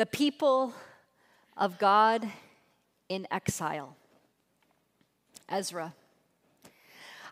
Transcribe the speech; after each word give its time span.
The 0.00 0.06
people 0.06 0.72
of 1.58 1.78
God 1.78 2.26
in 3.10 3.26
exile. 3.30 3.98
Ezra. 5.46 5.92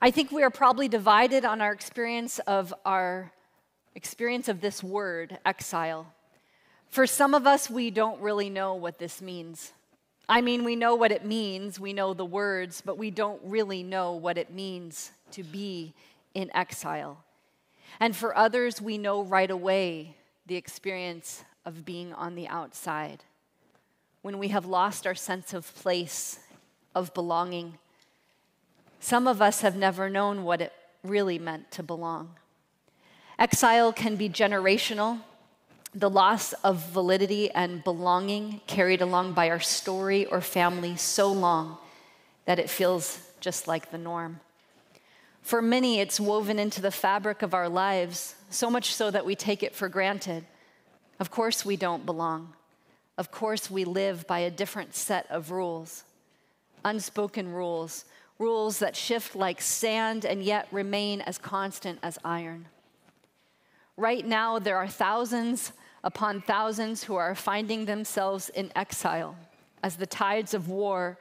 I 0.03 0.11
think 0.11 0.31
we 0.31 0.43
are 0.43 0.51
probably 0.51 0.87
divided 0.87 1.47
on 1.47 1.63
our 1.63 1.73
experience 1.73 2.41
of 2.41 2.75
our 2.85 3.33
experience 3.95 4.49
of 4.51 4.61
this 4.61 4.85
word, 4.85 5.39
exile. 5.47 6.13
For 6.91 7.07
some 7.07 7.33
of 7.33 7.47
us, 7.47 7.71
we 7.71 7.91
don't 7.91 8.21
really 8.21 8.51
know 8.51 8.75
what 8.75 8.99
this 8.99 9.23
means. 9.23 9.73
I 10.29 10.43
mean, 10.43 10.63
we 10.63 10.77
know 10.77 10.95
what 10.95 11.11
it 11.11 11.25
means, 11.25 11.81
we 11.81 11.95
know 11.95 12.13
the 12.13 12.27
words, 12.27 12.83
but 12.85 12.99
we 12.99 13.11
don't 13.11 13.41
really 13.45 13.83
know 13.83 14.13
what 14.13 14.37
it 14.37 14.53
means 14.53 15.11
to 15.31 15.43
be 15.43 15.95
in 16.35 16.55
exile. 16.55 17.25
And 17.99 18.15
for 18.15 18.37
others, 18.37 18.79
we 18.79 18.99
know 18.99 19.23
right 19.23 19.51
away 19.51 20.17
the 20.47 20.57
experience 20.57 21.45
of 21.69 21.85
being 21.85 22.15
on 22.15 22.35
the 22.35 22.49
outside. 22.49 23.23
When 24.23 24.39
we 24.39 24.49
have 24.49 24.65
lost 24.65 25.07
our 25.07 25.15
sense 25.15 25.53
of 25.53 25.75
place, 25.75 26.41
of 26.95 27.13
belonging. 27.13 27.75
Some 29.01 29.27
of 29.27 29.43
us 29.43 29.61
have 29.61 29.77
never 29.77 30.09
known 30.09 30.45
what 30.45 30.63
it 30.63 30.73
really 31.05 31.39
meant 31.39 31.71
to 31.73 31.83
belong. 31.83 32.37
Exile 33.39 33.93
can 33.93 34.17
be 34.17 34.31
generational, 34.31 35.21
the 35.95 36.09
loss 36.09 36.55
of 36.65 36.79
validity 36.89 37.51
and 37.51 37.85
belonging 37.85 38.63
carried 38.67 39.03
along 39.03 39.35
by 39.35 39.51
our 39.51 39.61
story 39.61 40.25
or 40.25 40.41
family 40.41 40.97
so 40.97 41.31
long 41.31 41.77
that 42.47 42.59
it 42.59 42.71
feels 42.71 43.21
just 43.41 43.69
like 43.69 43.91
the 43.91 43.99
norm. 43.99 44.41
For 45.43 45.61
many, 45.61 46.01
it's 46.01 46.19
woven 46.19 46.59
into 46.59 46.81
the 46.81 46.91
fabric 46.91 47.43
of 47.43 47.53
our 47.53 47.69
lives, 47.69 48.37
so 48.49 48.71
much 48.71 48.95
so 48.95 49.11
that 49.11 49.27
we 49.27 49.37
take 49.37 49.63
it 49.63 49.75
for 49.75 49.91
granted. 49.91 50.47
Of 51.21 51.31
course, 51.31 51.65
we 51.65 51.77
don't 51.77 52.07
belong. 52.07 52.55
Of 53.17 53.31
course, 53.31 53.71
we 53.71 53.85
live 53.85 54.27
by 54.27 54.41
a 54.41 54.51
different 54.51 54.95
set 54.95 55.29
of 55.31 55.51
rules, 55.51 56.05
unspoken 56.85 57.53
rules, 57.53 58.05
rules 58.39 58.79
that 58.79 58.95
shift 58.95 59.35
like 59.35 59.61
sand 59.61 60.25
and 60.25 60.43
yet 60.43 60.69
remain 60.71 61.21
as 61.23 61.39
constant 61.39 61.99
as 62.03 62.19
iron. 62.25 62.67
Right 63.97 64.25
now, 64.25 64.61
there 64.61 64.77
are 64.77 64.87
thousands 64.87 65.73
upon 66.05 66.41
thousands 66.41 67.03
who 67.03 67.17
are 67.17 67.35
finding 67.35 67.85
themselves 67.85 68.49
in 68.51 68.71
exile 68.77 69.35
as 69.83 69.97
the 69.97 70.07
tides 70.07 70.55
of 70.55 70.69
war 70.69 71.19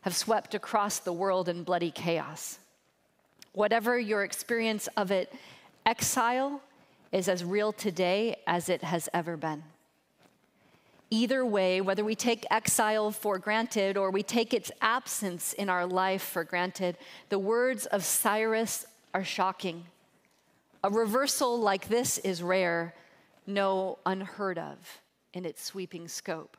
have 0.00 0.16
swept 0.16 0.54
across 0.54 0.98
the 0.98 1.12
world 1.12 1.48
in 1.48 1.62
bloody 1.62 1.92
chaos. 1.92 2.58
Whatever 3.52 3.98
your 3.98 4.24
experience 4.24 4.88
of 4.96 5.12
it, 5.12 5.32
exile 5.86 6.60
is 7.12 7.28
as 7.28 7.44
real 7.44 7.72
today 7.72 8.36
as 8.46 8.68
it 8.68 8.82
has 8.82 9.08
ever 9.12 9.36
been. 9.36 9.62
Either 11.10 11.44
way, 11.44 11.80
whether 11.80 12.04
we 12.04 12.14
take 12.14 12.46
exile 12.50 13.10
for 13.10 13.36
granted 13.38 13.96
or 13.96 14.12
we 14.12 14.22
take 14.22 14.54
its 14.54 14.70
absence 14.80 15.52
in 15.52 15.68
our 15.68 15.84
life 15.84 16.22
for 16.22 16.44
granted, 16.44 16.96
the 17.30 17.38
words 17.38 17.86
of 17.86 18.04
Cyrus 18.04 18.86
are 19.12 19.24
shocking. 19.24 19.86
A 20.84 20.90
reversal 20.90 21.58
like 21.60 21.88
this 21.88 22.18
is 22.18 22.44
rare, 22.44 22.94
no 23.44 23.98
unheard 24.06 24.56
of 24.56 25.00
in 25.34 25.44
its 25.44 25.64
sweeping 25.64 26.06
scope. 26.06 26.56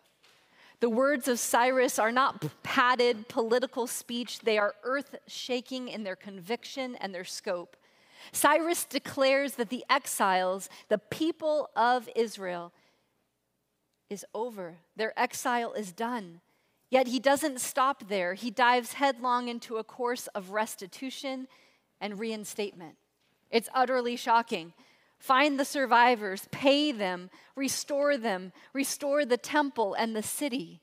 The 0.82 0.90
words 0.90 1.28
of 1.28 1.40
Cyrus 1.40 1.98
are 1.98 2.12
not 2.12 2.44
padded 2.64 3.30
political 3.30 3.88
speech, 3.88 4.40
they 4.40 4.58
are 4.58 4.76
earth 4.84 5.16
shaking 5.28 5.88
in 5.88 6.04
their 6.04 6.16
conviction 6.16 6.96
and 6.96 7.16
their 7.16 7.24
scope. 7.24 7.78
Cyrus 8.32 8.86
declares 8.86 9.56
that 9.56 9.70
the 9.70 9.86
exiles, 9.90 10.70
the 10.90 10.98
people 10.98 11.70
of 11.76 12.10
Israel, 12.16 12.72
is 14.10 14.26
over. 14.34 14.78
Their 14.96 15.18
exile 15.20 15.74
is 15.74 15.92
done. 15.92 16.42
Yet 16.90 17.08
he 17.08 17.20
doesn't 17.20 17.62
stop 17.62 18.10
there. 18.10 18.34
He 18.34 18.52
dives 18.52 18.94
headlong 18.94 19.48
into 19.48 19.78
a 19.78 19.84
course 19.84 20.28
of 20.28 20.52
restitution 20.52 21.48
and 22.02 22.20
reinstatement. 22.20 22.96
It's 23.50 23.70
utterly 23.74 24.18
shocking. 24.18 24.74
Find 25.18 25.60
the 25.60 25.66
survivors, 25.66 26.48
pay 26.52 26.92
them, 26.92 27.30
restore 27.56 28.18
them, 28.18 28.52
restore 28.74 29.24
the 29.24 29.38
temple 29.38 29.94
and 29.94 30.16
the 30.16 30.24
city. 30.24 30.82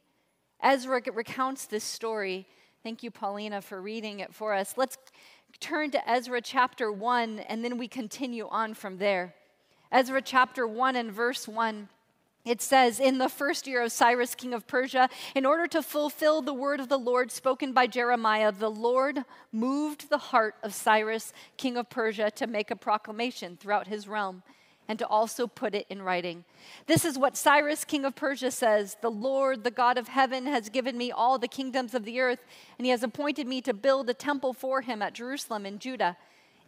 Ezra 0.62 1.02
recounts 1.12 1.66
this 1.66 1.84
story. 1.84 2.46
Thank 2.82 3.02
you, 3.02 3.10
Paulina, 3.10 3.60
for 3.60 3.82
reading 3.82 4.20
it 4.20 4.32
for 4.32 4.54
us. 4.54 4.74
Let's 4.76 4.96
turn 5.60 5.90
to 5.92 6.10
Ezra 6.10 6.40
chapter 6.40 6.92
1, 6.92 7.40
and 7.40 7.64
then 7.64 7.78
we 7.78 7.88
continue 7.88 8.48
on 8.48 8.74
from 8.74 8.98
there. 8.98 9.34
Ezra 9.90 10.22
chapter 10.22 10.66
1 10.66 10.96
and 10.96 11.10
verse 11.10 11.48
1. 11.48 11.88
It 12.44 12.62
says, 12.62 13.00
In 13.00 13.18
the 13.18 13.28
first 13.28 13.66
year 13.66 13.82
of 13.82 13.92
Cyrus, 13.92 14.34
king 14.34 14.54
of 14.54 14.66
Persia, 14.66 15.08
in 15.34 15.44
order 15.44 15.66
to 15.66 15.82
fulfill 15.82 16.40
the 16.40 16.54
word 16.54 16.80
of 16.80 16.88
the 16.88 16.98
Lord 16.98 17.30
spoken 17.30 17.72
by 17.72 17.86
Jeremiah, 17.86 18.52
the 18.52 18.70
Lord 18.70 19.24
moved 19.52 20.08
the 20.08 20.18
heart 20.18 20.54
of 20.62 20.72
Cyrus, 20.72 21.32
king 21.56 21.76
of 21.76 21.90
Persia, 21.90 22.30
to 22.32 22.46
make 22.46 22.70
a 22.70 22.76
proclamation 22.76 23.56
throughout 23.56 23.88
his 23.88 24.08
realm 24.08 24.42
and 24.88 24.98
to 24.98 25.06
also 25.06 25.46
put 25.46 25.74
it 25.74 25.86
in 25.90 26.02
writing. 26.02 26.44
This 26.86 27.04
is 27.04 27.18
what 27.18 27.36
Cyrus, 27.36 27.84
king 27.84 28.06
of 28.06 28.16
Persia, 28.16 28.50
says 28.50 28.96
The 29.02 29.10
Lord, 29.10 29.62
the 29.62 29.70
God 29.70 29.98
of 29.98 30.08
heaven, 30.08 30.46
has 30.46 30.70
given 30.70 30.96
me 30.96 31.12
all 31.12 31.38
the 31.38 31.46
kingdoms 31.46 31.94
of 31.94 32.04
the 32.04 32.20
earth, 32.20 32.40
and 32.78 32.86
he 32.86 32.90
has 32.90 33.02
appointed 33.02 33.46
me 33.46 33.60
to 33.60 33.74
build 33.74 34.08
a 34.08 34.14
temple 34.14 34.54
for 34.54 34.80
him 34.80 35.02
at 35.02 35.12
Jerusalem 35.12 35.66
in 35.66 35.78
Judah. 35.78 36.16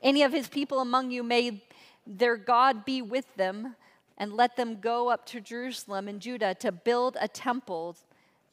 Any 0.03 0.23
of 0.23 0.33
his 0.33 0.49
people 0.49 0.81
among 0.81 1.11
you 1.11 1.23
may 1.23 1.63
their 2.07 2.37
God 2.37 2.85
be 2.85 3.03
with 3.03 3.35
them 3.37 3.75
and 4.19 4.35
let 4.35 4.57
them 4.57 4.81
go 4.81 5.09
up 5.09 5.25
to 5.27 5.41
Jerusalem 5.41 6.09
in 6.09 6.21
Judah 6.21 6.55
to 6.57 6.71
build 6.71 7.17
a 7.21 7.29
temple 7.29 7.97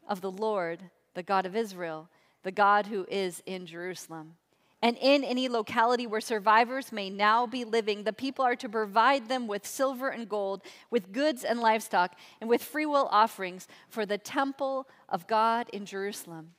of 0.07 0.22
the 0.22 0.31
Lord, 0.31 0.79
the 1.13 1.23
God 1.23 1.45
of 1.45 1.56
Israel, 1.56 2.07
the 2.44 2.51
God 2.51 2.85
who 2.85 3.06
is 3.09 3.44
in 3.45 3.66
Jerusalem. 3.66 4.35
And 4.81 4.95
in 5.01 5.23
any 5.23 5.49
locality 5.49 6.05
where 6.05 6.21
survivors 6.21 6.91
may 6.91 7.09
now 7.09 7.47
be 7.47 7.65
living, 7.65 8.03
the 8.03 8.13
people 8.13 8.45
are 8.45 8.55
to 8.57 8.69
provide 8.69 9.27
them 9.27 9.47
with 9.47 9.65
silver 9.65 10.09
and 10.09 10.29
gold, 10.29 10.61
with 10.91 11.11
goods 11.11 11.43
and 11.43 11.59
livestock, 11.59 12.15
and 12.39 12.49
with 12.49 12.63
freewill 12.63 13.09
offerings 13.11 13.67
for 13.89 14.05
the 14.05 14.19
temple 14.19 14.88
of 15.09 15.25
God 15.25 15.67
in 15.73 15.85
Jerusalem. 15.85 16.53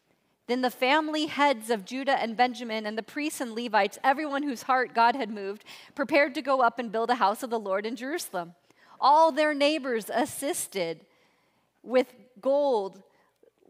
Then 0.48 0.62
the 0.62 0.70
family 0.70 1.26
heads 1.26 1.70
of 1.70 1.84
Judah 1.84 2.20
and 2.20 2.36
Benjamin 2.36 2.86
and 2.86 2.98
the 2.98 3.02
priests 3.02 3.40
and 3.40 3.54
Levites, 3.54 3.98
everyone 4.02 4.42
whose 4.42 4.62
heart 4.62 4.94
God 4.94 5.14
had 5.14 5.30
moved, 5.30 5.62
prepared 5.94 6.34
to 6.34 6.42
go 6.42 6.60
up 6.60 6.78
and 6.78 6.90
build 6.90 7.10
a 7.10 7.16
house 7.16 7.42
of 7.42 7.50
the 7.50 7.60
Lord 7.60 7.86
in 7.86 7.94
Jerusalem. 7.94 8.54
All 8.98 9.30
their 9.30 9.54
neighbors 9.54 10.10
assisted 10.12 11.04
with 11.82 12.12
gold, 12.40 13.02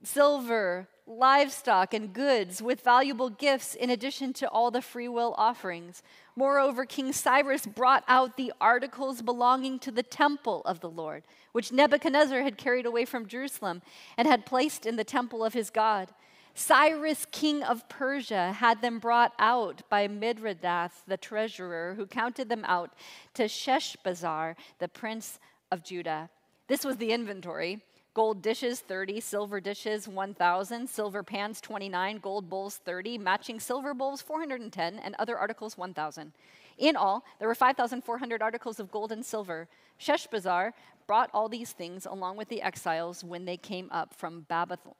silver, 0.04 0.88
livestock, 1.08 1.94
and 1.94 2.12
goods, 2.12 2.62
with 2.62 2.82
valuable 2.82 3.30
gifts 3.30 3.74
in 3.74 3.90
addition 3.90 4.32
to 4.34 4.48
all 4.48 4.70
the 4.70 4.82
freewill 4.82 5.34
offerings. 5.38 6.02
Moreover, 6.36 6.84
King 6.84 7.12
Cyrus 7.12 7.66
brought 7.66 8.04
out 8.06 8.36
the 8.36 8.52
articles 8.60 9.22
belonging 9.22 9.78
to 9.80 9.90
the 9.90 10.02
temple 10.02 10.62
of 10.64 10.80
the 10.80 10.90
Lord, 10.90 11.24
which 11.52 11.72
Nebuchadnezzar 11.72 12.42
had 12.42 12.58
carried 12.58 12.86
away 12.86 13.04
from 13.04 13.26
Jerusalem 13.26 13.82
and 14.16 14.28
had 14.28 14.46
placed 14.46 14.86
in 14.86 14.96
the 14.96 15.04
temple 15.04 15.44
of 15.44 15.54
his 15.54 15.70
God. 15.70 16.10
Cyrus, 16.54 17.24
king 17.30 17.62
of 17.62 17.88
Persia, 17.88 18.52
had 18.52 18.82
them 18.82 18.98
brought 18.98 19.32
out 19.38 19.82
by 19.88 20.08
Mithredath, 20.08 21.04
the 21.06 21.16
treasurer, 21.16 21.94
who 21.96 22.04
counted 22.04 22.48
them 22.48 22.64
out 22.66 22.92
to 23.34 23.44
Sheshbazzar, 23.44 24.56
the 24.78 24.88
prince 24.88 25.38
of 25.70 25.84
Judah. 25.84 26.28
This 26.66 26.84
was 26.84 26.96
the 26.96 27.12
inventory 27.12 27.80
gold 28.18 28.42
dishes 28.42 28.80
30 28.80 29.20
silver 29.20 29.60
dishes 29.60 30.08
1000 30.08 30.90
silver 30.90 31.22
pans 31.22 31.60
29 31.60 32.18
gold 32.18 32.50
bowls 32.50 32.78
30 32.84 33.16
matching 33.16 33.60
silver 33.60 33.94
bowls 33.94 34.20
410 34.20 34.98
and 34.98 35.14
other 35.20 35.38
articles 35.38 35.78
1000 35.78 36.32
in 36.78 36.96
all 36.96 37.24
there 37.38 37.46
were 37.46 37.54
5400 37.54 38.42
articles 38.42 38.80
of 38.80 38.90
gold 38.90 39.12
and 39.12 39.24
silver. 39.24 39.68
Sheshbazzar 40.00 40.72
brought 41.06 41.30
all 41.32 41.48
these 41.48 41.70
things 41.72 42.06
along 42.06 42.36
with 42.36 42.48
the 42.48 42.60
exiles 42.62 43.22
when 43.22 43.44
they 43.44 43.56
came 43.56 43.88
up 43.92 44.14
from 44.14 44.46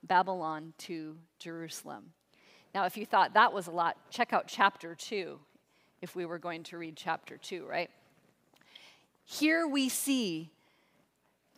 Babylon 0.05 0.73
to 0.79 1.17
Jerusalem. 1.39 2.13
Now, 2.75 2.85
if 2.85 2.97
you 2.97 3.07
thought 3.07 3.35
that 3.35 3.53
was 3.53 3.67
a 3.67 3.73
lot, 3.73 3.97
check 4.11 4.33
out 4.33 4.47
chapter 4.47 4.95
2 4.95 5.39
if 6.03 6.15
we 6.15 6.27
were 6.27 6.39
going 6.39 6.63
to 6.65 6.79
read 6.79 6.97
chapter 6.97 7.37
2, 7.37 7.67
right? 7.67 7.91
Here 9.25 9.67
we 9.67 9.89
see 9.89 10.51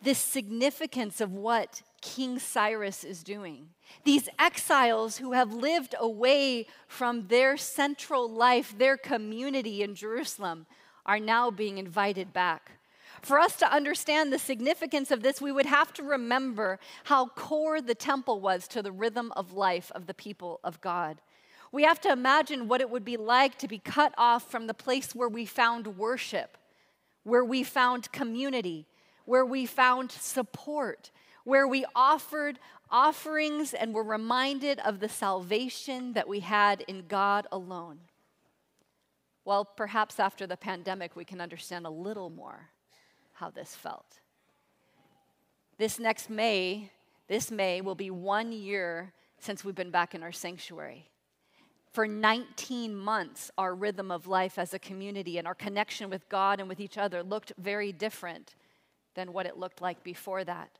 this 0.01 0.17
significance 0.17 1.21
of 1.21 1.31
what 1.33 1.81
King 2.01 2.39
Cyrus 2.39 3.03
is 3.03 3.23
doing. 3.23 3.69
These 4.03 4.27
exiles 4.39 5.17
who 5.17 5.33
have 5.33 5.53
lived 5.53 5.95
away 5.99 6.65
from 6.87 7.27
their 7.27 7.57
central 7.57 8.29
life, 8.29 8.75
their 8.77 8.97
community 8.97 9.83
in 9.83 9.95
Jerusalem, 9.95 10.65
are 11.05 11.19
now 11.19 11.51
being 11.51 11.77
invited 11.77 12.33
back. 12.33 12.71
For 13.21 13.37
us 13.39 13.55
to 13.57 13.71
understand 13.71 14.33
the 14.33 14.39
significance 14.39 15.11
of 15.11 15.21
this, 15.21 15.39
we 15.39 15.51
would 15.51 15.67
have 15.67 15.93
to 15.93 16.03
remember 16.03 16.79
how 17.03 17.27
core 17.27 17.79
the 17.79 17.93
temple 17.93 18.39
was 18.39 18.67
to 18.69 18.81
the 18.81 18.91
rhythm 18.91 19.31
of 19.35 19.53
life 19.53 19.91
of 19.93 20.07
the 20.07 20.13
people 20.13 20.59
of 20.63 20.81
God. 20.81 21.21
We 21.71 21.83
have 21.83 22.01
to 22.01 22.11
imagine 22.11 22.67
what 22.67 22.81
it 22.81 22.89
would 22.89 23.05
be 23.05 23.17
like 23.17 23.57
to 23.59 23.67
be 23.67 23.77
cut 23.77 24.13
off 24.17 24.49
from 24.49 24.65
the 24.65 24.73
place 24.73 25.13
where 25.13 25.29
we 25.29 25.45
found 25.45 25.97
worship, 25.97 26.57
where 27.23 27.45
we 27.45 27.63
found 27.63 28.11
community, 28.11 28.87
where 29.31 29.45
we 29.45 29.65
found 29.65 30.11
support, 30.11 31.09
where 31.45 31.65
we 31.65 31.85
offered 31.95 32.59
offerings 32.89 33.73
and 33.73 33.93
were 33.93 34.03
reminded 34.03 34.77
of 34.79 34.99
the 34.99 35.07
salvation 35.07 36.11
that 36.11 36.27
we 36.27 36.41
had 36.41 36.81
in 36.81 37.07
God 37.07 37.47
alone. 37.49 37.97
Well, 39.45 39.63
perhaps 39.63 40.19
after 40.19 40.45
the 40.45 40.57
pandemic, 40.57 41.15
we 41.15 41.23
can 41.23 41.39
understand 41.39 41.85
a 41.85 41.89
little 41.89 42.29
more 42.29 42.71
how 43.31 43.49
this 43.49 43.73
felt. 43.73 44.19
This 45.77 45.97
next 45.97 46.29
May, 46.29 46.91
this 47.29 47.49
May 47.49 47.79
will 47.79 47.95
be 47.95 48.11
one 48.11 48.51
year 48.51 49.13
since 49.39 49.63
we've 49.63 49.73
been 49.73 49.91
back 49.91 50.13
in 50.13 50.23
our 50.23 50.33
sanctuary. 50.33 51.09
For 51.93 52.05
19 52.05 52.93
months, 52.93 53.49
our 53.57 53.75
rhythm 53.75 54.11
of 54.11 54.27
life 54.27 54.59
as 54.59 54.73
a 54.73 54.79
community 54.79 55.37
and 55.37 55.47
our 55.47 55.55
connection 55.55 56.09
with 56.09 56.27
God 56.27 56.59
and 56.59 56.67
with 56.67 56.81
each 56.81 56.97
other 56.97 57.23
looked 57.23 57.53
very 57.57 57.93
different 57.93 58.55
than 59.15 59.33
what 59.33 59.45
it 59.45 59.57
looked 59.57 59.81
like 59.81 60.03
before 60.03 60.43
that. 60.43 60.77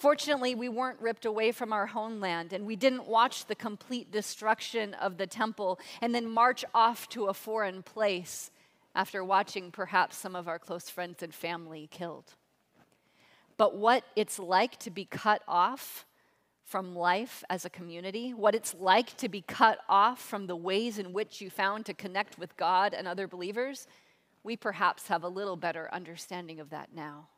Fortunately, 0.00 0.54
we 0.54 0.70
weren't 0.70 1.00
ripped 1.00 1.26
away 1.26 1.52
from 1.52 1.74
our 1.74 1.86
homeland 1.86 2.54
and 2.54 2.64
we 2.64 2.74
didn't 2.74 3.06
watch 3.06 3.44
the 3.44 3.54
complete 3.54 4.10
destruction 4.10 4.94
of 4.94 5.18
the 5.18 5.26
temple 5.26 5.78
and 6.00 6.14
then 6.14 6.26
march 6.26 6.64
off 6.74 7.06
to 7.10 7.26
a 7.26 7.34
foreign 7.34 7.82
place 7.82 8.50
after 8.94 9.22
watching 9.22 9.70
perhaps 9.70 10.16
some 10.16 10.34
of 10.34 10.48
our 10.48 10.58
close 10.58 10.88
friends 10.88 11.22
and 11.22 11.34
family 11.34 11.86
killed. 11.90 12.34
But 13.58 13.76
what 13.76 14.04
it's 14.16 14.38
like 14.38 14.78
to 14.78 14.90
be 14.90 15.04
cut 15.04 15.42
off 15.46 16.06
from 16.64 16.96
life 16.96 17.44
as 17.50 17.66
a 17.66 17.70
community, 17.70 18.32
what 18.32 18.54
it's 18.54 18.74
like 18.74 19.16
to 19.18 19.28
be 19.28 19.42
cut 19.42 19.80
off 19.86 20.18
from 20.18 20.46
the 20.46 20.56
ways 20.56 20.98
in 20.98 21.12
which 21.12 21.42
you 21.42 21.50
found 21.50 21.84
to 21.84 21.92
connect 21.92 22.38
with 22.38 22.56
God 22.56 22.94
and 22.94 23.06
other 23.06 23.28
believers, 23.28 23.86
we 24.44 24.56
perhaps 24.56 25.08
have 25.08 25.24
a 25.24 25.28
little 25.28 25.56
better 25.56 25.90
understanding 25.92 26.58
of 26.58 26.70
that 26.70 26.94
now. 26.94 27.28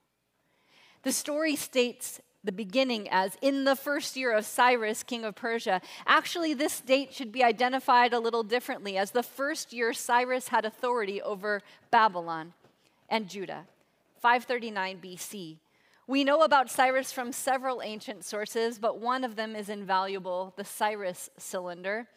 The 1.03 1.13
story 1.13 1.57
states 1.57 2.21
the 2.45 2.53
beginning 2.53 3.09
as 3.11 3.37
in 3.41 3.65
the 3.65 3.77
first 3.77 4.17
year 4.17 4.33
of 4.33 4.45
Cyrus, 4.45 5.03
king 5.03 5.25
of 5.25 5.35
Persia. 5.35 5.81
Actually, 6.07 6.55
this 6.55 6.81
date 6.81 7.13
should 7.13 7.33
be 7.33 7.43
identified 7.43 8.13
a 8.13 8.21
little 8.21 8.43
differently, 8.43 8.97
as 8.97 9.11
the 9.11 9.23
first 9.23 9.73
year 9.73 9.93
Cyrus 9.93 10.49
had 10.49 10.65
authority 10.65 11.21
over 11.23 11.63
Babylon 11.91 12.53
and 13.09 13.29
Judah, 13.29 13.67
539 14.21 15.01
BC. 15.03 15.57
We 16.07 16.25
know 16.25 16.43
about 16.43 16.71
Cyrus 16.71 17.13
from 17.13 17.33
several 17.33 17.81
ancient 17.83 18.25
sources, 18.25 18.79
but 18.79 19.01
one 19.01 19.25
of 19.25 19.37
them 19.37 19.55
is 19.55 19.69
invaluable 19.69 20.53
the 20.57 20.65
Cyrus 20.65 21.31
cylinder. 21.37 22.09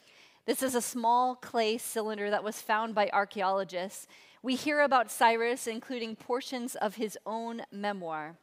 This 0.46 0.62
is 0.62 0.76
a 0.76 0.82
small 0.82 1.36
clay 1.36 1.78
cylinder 1.78 2.30
that 2.30 2.44
was 2.44 2.62
found 2.62 2.94
by 2.94 3.10
archaeologists. 3.14 4.08
We 4.44 4.56
hear 4.56 4.82
about 4.82 5.12
Cyrus, 5.12 5.66
including 5.66 6.16
portions 6.16 6.76
of 6.76 6.96
his 6.96 7.18
own 7.26 7.64
memoir 7.72 8.36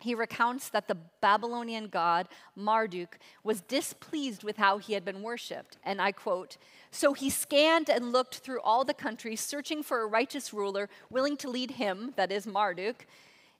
he 0.00 0.14
recounts 0.14 0.68
that 0.68 0.88
the 0.88 0.96
Babylonian 1.20 1.88
god 1.88 2.28
Marduk 2.54 3.18
was 3.42 3.62
displeased 3.62 4.44
with 4.44 4.56
how 4.56 4.78
he 4.78 4.92
had 4.92 5.04
been 5.04 5.22
worshipped. 5.22 5.78
And 5.82 6.00
I 6.00 6.12
quote 6.12 6.56
So 6.90 7.12
he 7.12 7.30
scanned 7.30 7.88
and 7.88 8.12
looked 8.12 8.36
through 8.36 8.60
all 8.60 8.84
the 8.84 8.94
countries, 8.94 9.40
searching 9.40 9.82
for 9.82 10.02
a 10.02 10.06
righteous 10.06 10.52
ruler 10.52 10.88
willing 11.10 11.36
to 11.38 11.50
lead 11.50 11.72
him, 11.72 12.12
that 12.16 12.30
is 12.30 12.46
Marduk. 12.46 13.06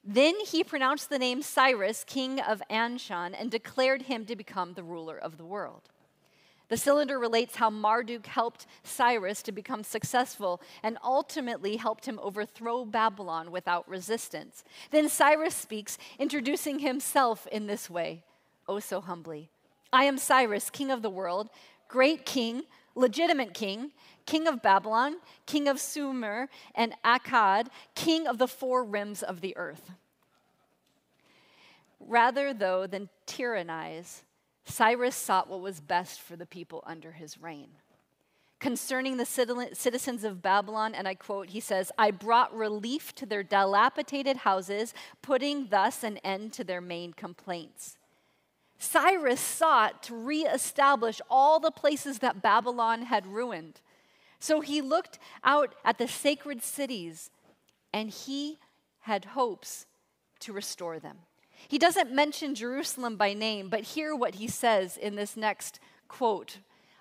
Then 0.05 0.39
he 0.41 0.63
pronounced 0.63 1.11
the 1.11 1.19
name 1.19 1.43
Cyrus, 1.43 2.05
king 2.05 2.41
of 2.41 2.63
Anshan, 2.71 3.35
and 3.39 3.51
declared 3.51 4.03
him 4.03 4.25
to 4.27 4.37
become 4.37 4.75
the 4.75 4.85
ruler 4.85 5.19
of 5.19 5.37
the 5.37 5.45
world. 5.45 5.89
The 6.69 6.77
cylinder 6.77 7.19
relates 7.19 7.57
how 7.57 7.71
Marduk 7.71 8.27
helped 8.27 8.67
Cyrus 8.83 9.43
to 9.43 9.53
become 9.53 9.85
successful 9.85 10.61
and 10.83 10.99
ultimately 11.05 11.77
helped 11.77 12.07
him 12.07 12.19
overthrow 12.21 12.85
Babylon 12.85 13.53
without 13.53 13.89
resistance. 13.89 14.65
Then 14.91 15.09
Cyrus 15.09 15.55
speaks, 15.55 15.97
introducing 16.19 16.81
himself 16.81 17.47
in 17.49 17.67
this 17.67 17.89
way, 17.89 18.25
oh 18.69 18.81
so 18.81 19.01
humbly 19.01 19.49
I 19.93 20.05
am 20.05 20.19
Cyrus, 20.19 20.69
king 20.69 20.91
of 20.91 21.03
the 21.03 21.11
world, 21.11 21.49
great 21.89 22.27
king, 22.27 22.65
legitimate 22.97 23.55
king, 23.55 23.93
king 24.27 24.49
of 24.49 24.61
Babylon, 24.61 25.17
king 25.47 25.69
of 25.69 25.81
Sumer 25.81 26.49
and 26.75 26.95
Akkad, 27.05 27.69
king 27.95 28.27
of 28.27 28.39
the 28.39 28.49
four 28.49 28.85
rims 28.85 29.23
of 29.23 29.41
the 29.41 29.57
earth. 29.57 29.93
Rather, 32.01 32.53
though, 32.53 32.87
than 32.87 33.09
tyrannize, 33.25 34.25
Cyrus 34.67 35.17
sought 35.17 35.49
what 35.49 35.61
was 35.61 35.81
best 35.81 36.21
for 36.21 36.37
the 36.37 36.45
people 36.45 36.83
under 36.87 37.13
his 37.13 37.41
reign. 37.41 37.69
Concerning 38.59 39.17
the 39.17 39.25
citizens 39.73 40.25
of 40.25 40.43
Babylon, 40.43 40.95
and 40.95 41.07
I 41.07 41.15
quote, 41.15 41.51
he 41.51 41.61
says, 41.61 41.93
I 41.97 42.11
brought 42.11 42.57
relief 42.57 43.15
to 43.17 43.27
their 43.27 43.43
dilapidated 43.43 44.39
houses, 44.39 44.93
putting 45.23 45.69
thus 45.69 46.03
an 46.03 46.19
end 46.19 46.53
to 46.55 46.65
their 46.65 46.81
main 46.81 47.13
complaints. 47.13 47.97
Cyrus 48.79 49.41
sought 49.41 50.03
to 50.05 50.15
reestablish 50.15 51.21
all 51.31 51.61
the 51.61 51.71
places 51.71 52.19
that 52.19 52.43
Babylon 52.43 53.03
had 53.03 53.27
ruined. 53.27 53.81
So 54.39 54.61
he 54.61 54.81
looked 54.81 55.19
out 55.45 55.75
at 55.85 55.99
the 55.99 56.09
sacred 56.09 56.63
cities 56.63 57.31
and 57.93 58.11
he 58.11 58.59
had 59.01 59.27
hopes 59.27 59.87
to 60.41 60.53
restore 60.53 60.99
them. 60.99 61.19
He 61.69 61.79
doesn't 61.79 62.13
mention 62.13 62.55
Jerusalem 62.55 63.17
by 63.17 63.33
name, 63.33 63.69
but 63.69 63.83
hear 63.83 64.15
what 64.15 64.37
he 64.37 64.49
says 64.49 64.97
in 64.97 65.17
this 65.17 65.37
next 65.37 65.81
quote. 66.09 66.59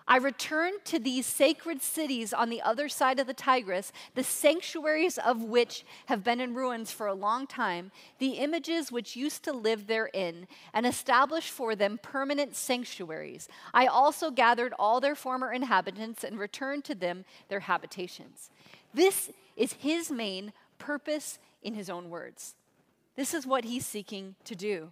I 0.07 0.17
returned 0.17 0.85
to 0.85 0.99
these 0.99 1.25
sacred 1.25 1.81
cities 1.81 2.31
on 2.31 2.51
the 2.51 2.61
other 2.61 2.87
side 2.87 3.19
of 3.19 3.25
the 3.25 3.33
Tigris, 3.33 3.91
the 4.13 4.23
sanctuaries 4.23 5.17
of 5.17 5.41
which 5.41 5.83
have 6.05 6.23
been 6.23 6.39
in 6.39 6.53
ruins 6.53 6.91
for 6.91 7.07
a 7.07 7.15
long 7.15 7.47
time, 7.47 7.91
the 8.19 8.33
images 8.33 8.91
which 8.91 9.15
used 9.15 9.43
to 9.45 9.51
live 9.51 9.87
therein, 9.87 10.47
and 10.75 10.85
established 10.85 11.49
for 11.49 11.75
them 11.75 11.99
permanent 12.03 12.55
sanctuaries. 12.55 13.49
I 13.73 13.87
also 13.87 14.29
gathered 14.29 14.75
all 14.77 15.01
their 15.01 15.15
former 15.15 15.51
inhabitants 15.51 16.23
and 16.23 16.37
returned 16.37 16.83
to 16.85 16.93
them 16.93 17.25
their 17.49 17.61
habitations. 17.61 18.51
This 18.93 19.31
is 19.57 19.73
his 19.73 20.11
main 20.11 20.53
purpose 20.77 21.39
in 21.63 21.73
his 21.73 21.89
own 21.89 22.11
words. 22.11 22.53
This 23.15 23.33
is 23.33 23.47
what 23.47 23.63
he's 23.63 23.85
seeking 23.85 24.35
to 24.45 24.55
do. 24.55 24.91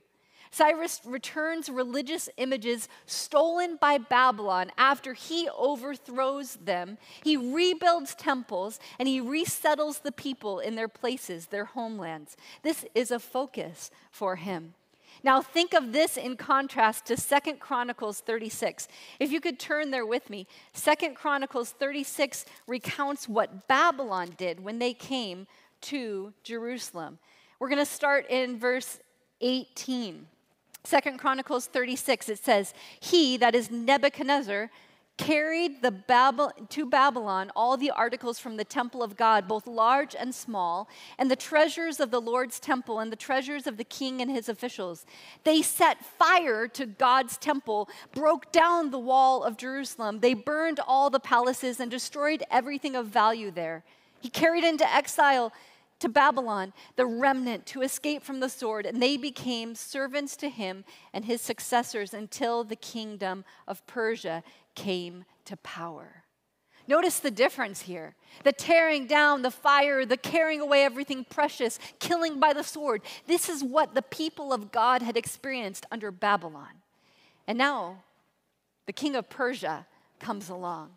Cyrus 0.53 1.01
returns 1.03 1.67
religious 1.67 2.29
images 2.37 2.87
stolen 3.07 3.75
by 3.81 3.97
Babylon 3.97 4.71
after 4.77 5.13
he 5.13 5.49
overthrows 5.57 6.57
them. 6.63 6.99
He 7.23 7.35
rebuilds 7.35 8.13
temples 8.13 8.79
and 8.99 9.07
he 9.07 9.19
resettles 9.19 10.03
the 10.03 10.11
people 10.11 10.59
in 10.59 10.75
their 10.75 10.87
places, 10.87 11.47
their 11.47 11.65
homelands. 11.65 12.37
This 12.61 12.85
is 12.93 13.09
a 13.09 13.19
focus 13.19 13.89
for 14.11 14.35
him. 14.35 14.75
Now 15.23 15.41
think 15.41 15.73
of 15.73 15.91
this 15.91 16.17
in 16.17 16.37
contrast 16.37 17.05
to 17.05 17.17
Second 17.17 17.59
Chronicles 17.59 18.19
36. 18.19 18.87
If 19.19 19.31
you 19.31 19.41
could 19.41 19.57
turn 19.57 19.89
there 19.89 20.05
with 20.05 20.29
me. 20.29 20.45
Second 20.73 21.15
Chronicles 21.15 21.71
36 21.71 22.45
recounts 22.67 23.27
what 23.27 23.67
Babylon 23.67 24.35
did 24.37 24.63
when 24.63 24.77
they 24.77 24.93
came 24.93 25.47
to 25.81 26.33
Jerusalem. 26.43 27.17
We're 27.63 27.69
going 27.69 27.79
to 27.79 27.85
start 27.85 28.25
in 28.29 28.59
verse 28.59 28.99
18. 29.39 30.27
Second 30.83 31.17
Chronicles 31.17 31.65
36, 31.67 32.27
it 32.27 32.39
says, 32.39 32.73
He, 32.99 33.37
that 33.37 33.55
is 33.55 33.71
Nebuchadnezzar, 33.71 34.69
carried 35.15 35.81
the 35.81 35.93
to 36.67 36.85
Babylon 36.85 37.53
all 37.55 37.77
the 37.77 37.89
articles 37.91 38.37
from 38.37 38.57
the 38.57 38.65
temple 38.65 39.01
of 39.01 39.15
God, 39.15 39.47
both 39.47 39.65
large 39.65 40.13
and 40.13 40.35
small, 40.35 40.89
and 41.17 41.31
the 41.31 41.37
treasures 41.37 42.01
of 42.01 42.11
the 42.11 42.19
Lord's 42.19 42.59
temple 42.59 42.99
and 42.99 43.09
the 43.09 43.15
treasures 43.15 43.65
of 43.65 43.77
the 43.77 43.85
king 43.85 44.21
and 44.21 44.29
his 44.29 44.49
officials. 44.49 45.05
They 45.45 45.61
set 45.61 46.03
fire 46.03 46.67
to 46.67 46.85
God's 46.85 47.37
temple, 47.37 47.87
broke 48.13 48.51
down 48.51 48.91
the 48.91 48.99
wall 48.99 49.41
of 49.41 49.55
Jerusalem. 49.55 50.19
They 50.19 50.33
burned 50.33 50.81
all 50.85 51.09
the 51.09 51.17
palaces 51.21 51.79
and 51.79 51.89
destroyed 51.89 52.43
everything 52.51 52.97
of 52.97 53.07
value 53.07 53.51
there. 53.51 53.85
He 54.19 54.27
carried 54.29 54.65
into 54.65 54.93
exile 54.93 55.53
to 56.03 56.09
Babylon, 56.09 56.73
the 56.97 57.05
remnant, 57.05 57.65
to 57.67 57.81
escape 57.81 58.23
from 58.23 58.41
the 58.41 58.49
sword, 58.49 58.85
and 58.85 59.01
they 59.01 59.15
became 59.15 59.73
servants 59.73 60.35
to 60.35 60.49
him 60.49 60.83
and 61.13 61.23
his 61.23 61.39
successors 61.39 62.13
until 62.13 62.65
the 62.65 62.75
kingdom 62.75 63.45
of 63.69 63.87
Persia 63.87 64.43
came 64.75 65.23
to 65.45 65.55
power. 65.55 66.23
Notice 66.89 67.19
the 67.19 67.31
difference 67.31 67.83
here 67.83 68.15
the 68.43 68.51
tearing 68.51 69.07
down, 69.07 69.43
the 69.43 69.49
fire, 69.49 70.05
the 70.05 70.17
carrying 70.17 70.59
away 70.59 70.83
everything 70.83 71.23
precious, 71.23 71.79
killing 71.99 72.37
by 72.37 72.51
the 72.51 72.63
sword. 72.63 73.01
This 73.25 73.47
is 73.47 73.63
what 73.63 73.95
the 73.95 74.01
people 74.01 74.51
of 74.51 74.73
God 74.73 75.01
had 75.01 75.15
experienced 75.15 75.85
under 75.89 76.11
Babylon. 76.11 76.81
And 77.47 77.57
now 77.57 78.03
the 78.87 78.93
king 78.93 79.15
of 79.15 79.29
Persia 79.29 79.87
comes 80.19 80.49
along 80.49 80.91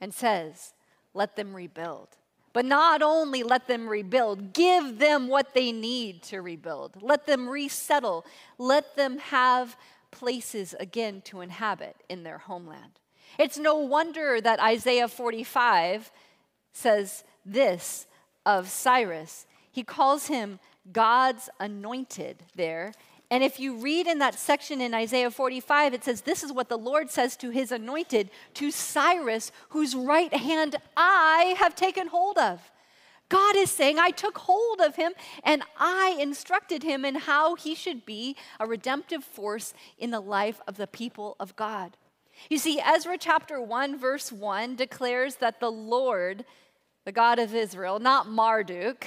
and 0.00 0.14
says, 0.14 0.72
Let 1.12 1.36
them 1.36 1.54
rebuild. 1.54 2.08
But 2.56 2.64
not 2.64 3.02
only 3.02 3.42
let 3.42 3.68
them 3.68 3.86
rebuild, 3.86 4.54
give 4.54 4.98
them 4.98 5.28
what 5.28 5.52
they 5.52 5.72
need 5.72 6.22
to 6.22 6.40
rebuild. 6.40 7.02
Let 7.02 7.26
them 7.26 7.50
resettle. 7.50 8.24
Let 8.56 8.96
them 8.96 9.18
have 9.18 9.76
places 10.10 10.74
again 10.80 11.20
to 11.26 11.42
inhabit 11.42 11.96
in 12.08 12.22
their 12.22 12.38
homeland. 12.38 12.92
It's 13.38 13.58
no 13.58 13.76
wonder 13.76 14.40
that 14.40 14.58
Isaiah 14.58 15.06
45 15.06 16.10
says 16.72 17.24
this 17.44 18.06
of 18.46 18.70
Cyrus. 18.70 19.46
He 19.70 19.82
calls 19.82 20.28
him 20.28 20.58
God's 20.90 21.50
anointed 21.60 22.42
there. 22.54 22.94
And 23.30 23.42
if 23.42 23.58
you 23.58 23.76
read 23.78 24.06
in 24.06 24.20
that 24.20 24.38
section 24.38 24.80
in 24.80 24.94
Isaiah 24.94 25.30
45, 25.30 25.94
it 25.94 26.04
says, 26.04 26.20
This 26.20 26.44
is 26.44 26.52
what 26.52 26.68
the 26.68 26.78
Lord 26.78 27.10
says 27.10 27.36
to 27.38 27.50
his 27.50 27.72
anointed, 27.72 28.30
to 28.54 28.70
Cyrus, 28.70 29.50
whose 29.70 29.96
right 29.96 30.32
hand 30.32 30.76
I 30.96 31.56
have 31.58 31.74
taken 31.74 32.08
hold 32.08 32.38
of. 32.38 32.60
God 33.28 33.56
is 33.56 33.70
saying, 33.70 33.98
I 33.98 34.10
took 34.10 34.38
hold 34.38 34.80
of 34.80 34.94
him 34.94 35.12
and 35.42 35.64
I 35.76 36.16
instructed 36.20 36.84
him 36.84 37.04
in 37.04 37.16
how 37.16 37.56
he 37.56 37.74
should 37.74 38.06
be 38.06 38.36
a 38.60 38.66
redemptive 38.66 39.24
force 39.24 39.74
in 39.98 40.10
the 40.12 40.20
life 40.20 40.60
of 40.68 40.76
the 40.76 40.86
people 40.86 41.34
of 41.40 41.56
God. 41.56 41.96
You 42.48 42.58
see, 42.58 42.80
Ezra 42.80 43.18
chapter 43.18 43.60
1, 43.60 43.98
verse 43.98 44.30
1 44.30 44.76
declares 44.76 45.36
that 45.36 45.58
the 45.58 45.72
Lord, 45.72 46.44
the 47.04 47.12
God 47.12 47.40
of 47.40 47.54
Israel, 47.54 47.98
not 47.98 48.28
Marduk, 48.28 49.06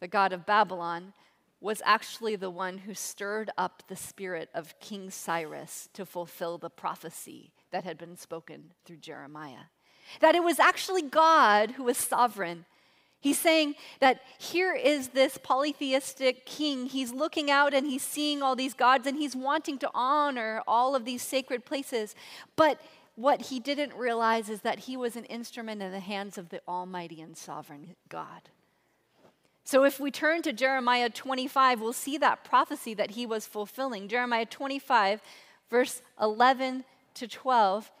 the 0.00 0.08
God 0.08 0.32
of 0.32 0.44
Babylon, 0.44 1.14
was 1.60 1.82
actually 1.84 2.36
the 2.36 2.50
one 2.50 2.78
who 2.78 2.94
stirred 2.94 3.50
up 3.58 3.82
the 3.88 3.96
spirit 3.96 4.48
of 4.54 4.78
King 4.80 5.10
Cyrus 5.10 5.88
to 5.92 6.06
fulfill 6.06 6.58
the 6.58 6.70
prophecy 6.70 7.52
that 7.70 7.84
had 7.84 7.98
been 7.98 8.16
spoken 8.16 8.72
through 8.84 8.98
Jeremiah. 8.98 9.66
That 10.20 10.34
it 10.34 10.42
was 10.42 10.58
actually 10.58 11.02
God 11.02 11.72
who 11.72 11.84
was 11.84 11.98
sovereign 11.98 12.64
He's 13.20 13.38
saying 13.38 13.74
that 13.98 14.20
here 14.38 14.74
is 14.74 15.08
this 15.08 15.38
polytheistic 15.38 16.46
king. 16.46 16.86
He's 16.86 17.12
looking 17.12 17.50
out 17.50 17.74
and 17.74 17.86
he's 17.86 18.02
seeing 18.02 18.42
all 18.42 18.54
these 18.54 18.74
gods 18.74 19.06
and 19.06 19.16
he's 19.16 19.34
wanting 19.34 19.78
to 19.78 19.90
honor 19.92 20.62
all 20.68 20.94
of 20.94 21.04
these 21.04 21.22
sacred 21.22 21.64
places. 21.64 22.14
But 22.54 22.80
what 23.16 23.42
he 23.42 23.58
didn't 23.58 23.94
realize 23.94 24.48
is 24.48 24.60
that 24.60 24.80
he 24.80 24.96
was 24.96 25.16
an 25.16 25.24
instrument 25.24 25.82
in 25.82 25.90
the 25.90 25.98
hands 25.98 26.38
of 26.38 26.50
the 26.50 26.60
Almighty 26.68 27.20
and 27.20 27.36
Sovereign 27.36 27.96
God. 28.08 28.50
So 29.68 29.84
if 29.84 30.00
we 30.00 30.10
turn 30.10 30.40
to 30.44 30.52
Jeremiah 30.54 31.10
25, 31.10 31.82
we'll 31.82 31.92
see 31.92 32.16
that 32.16 32.42
prophecy 32.42 32.94
that 32.94 33.10
he 33.10 33.26
was 33.26 33.44
fulfilling. 33.44 34.08
Jeremiah 34.08 34.46
25, 34.46 35.20
verse 35.68 36.00
11 36.18 36.84
to 37.12 37.28
12. 37.28 37.92